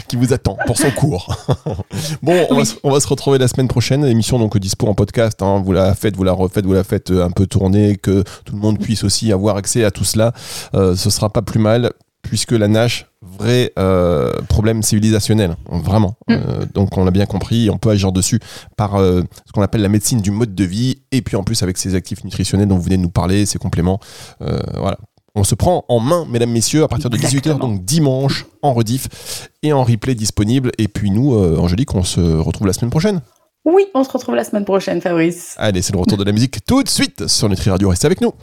qui 0.08 0.16
vous 0.16 0.32
attend 0.32 0.58
pour 0.68 0.78
son 0.78 0.92
cours. 0.92 1.44
bon, 2.22 2.46
on, 2.52 2.92
va, 2.92 3.00
se 3.00 3.08
retrouver 3.08 3.40
la 3.40 3.48
semaine 3.48 3.70
prochaine. 3.70 4.06
Émission 4.06 4.38
donc 4.38 4.56
dispo 4.60 4.86
en 4.86 4.94
podcast. 4.94 5.42
Hein. 5.42 5.64
Vous 5.66 5.72
la 5.72 5.96
faites, 5.96 6.16
vous 6.16 6.24
la 6.24 6.34
refaites, 6.34 6.68
vous 6.68 6.74
la 6.74 6.84
faites 6.84 7.10
euh, 7.10 7.26
un 7.26 7.32
peu 7.32 7.48
tourner, 7.48 7.96
que 7.96 8.22
tout 8.46 8.54
le 8.54 8.62
monde 8.62 8.78
puisse 8.78 9.04
aussi 9.04 9.32
avoir 9.32 9.56
accès 9.56 9.84
à 9.86 9.90
tout 9.90 10.04
cela. 10.04 10.34
Euh, 10.76 10.96
ce 10.96 11.10
sera 11.10 11.32
pas 11.32 11.42
plus 11.42 11.60
mal 11.60 11.94
puisque 12.24 12.54
la 12.54 12.68
nage, 12.68 13.12
vrai 13.22 13.72
euh, 13.78 14.34
problème 14.50 14.82
civilisationnel, 14.82 15.56
vraiment. 15.70 16.16
Mm. 16.28 16.34
Euh, 16.34 16.66
donc 16.74 16.98
on 16.98 17.06
l'a 17.06 17.12
bien 17.12 17.28
compris, 17.28 17.70
on 17.70 17.78
peut 17.78 17.92
agir 17.92 18.12
dessus 18.12 18.40
par 18.76 18.96
euh, 18.96 19.22
ce 19.46 19.52
qu'on 19.52 19.62
appelle 19.62 19.82
la 19.82 19.90
médecine 19.90 20.22
du 20.22 20.32
mode 20.32 20.56
de 20.56 20.64
vie, 20.64 21.04
et 21.12 21.22
puis 21.22 21.36
en 21.36 21.44
plus 21.44 21.62
avec 21.62 21.78
ces 21.78 21.94
actifs 21.94 22.24
nutritionnels 22.24 22.68
dont 22.68 22.78
vous 22.78 22.84
venez 22.84 22.98
de 22.98 23.04
nous 23.04 23.10
parler, 23.10 23.46
ces 23.46 23.60
compléments. 23.60 24.00
voilà. 24.40 24.98
On 25.36 25.44
se 25.44 25.56
prend 25.56 25.84
en 25.88 26.00
main, 26.00 26.28
mesdames, 26.30 26.52
messieurs, 26.52 26.84
à 26.84 26.88
partir 26.88 27.10
de 27.10 27.18
18h, 27.18 27.58
donc 27.58 27.84
dimanche, 27.84 28.46
en 28.62 28.72
rediff 28.72 29.50
et 29.64 29.74
en 29.74 29.84
replay 29.84 30.14
disponible. 30.14 30.72
Et 30.78 30.88
puis 30.88 31.10
nous, 31.10 31.34
Angélique, 31.34 31.96
on 31.96 32.04
se 32.04 32.20
retrouve 32.20 32.68
la 32.68 32.74
semaine 32.74 32.92
prochaine. 32.92 33.20
Oui, 33.66 33.86
on 33.96 34.04
se 34.04 34.12
retrouve 34.12 34.36
la 34.36 34.44
semaine 34.44 34.66
prochaine, 34.66 35.02
Fabrice. 35.02 35.56
Allez, 35.58 35.82
c'est 35.82 35.94
le 35.94 36.00
retour 36.00 36.20
de 36.20 36.24
la 36.24 36.34
musique 36.34 36.66
tout 36.66 36.84
de 36.84 36.90
suite 36.90 37.28
sur 37.28 37.50
Nutri 37.50 37.72
Radio. 37.72 37.90
Restez 37.90 38.06
avec 38.06 38.22
nous. 38.22 38.34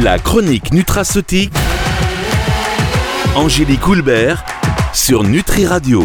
La 0.00 0.18
chronique 0.18 0.72
nutraceutique 0.72 1.52
Angélique 3.34 3.86
Houlbert 3.86 4.44
sur 4.92 5.22
Nutri 5.24 5.66
Radio. 5.66 6.02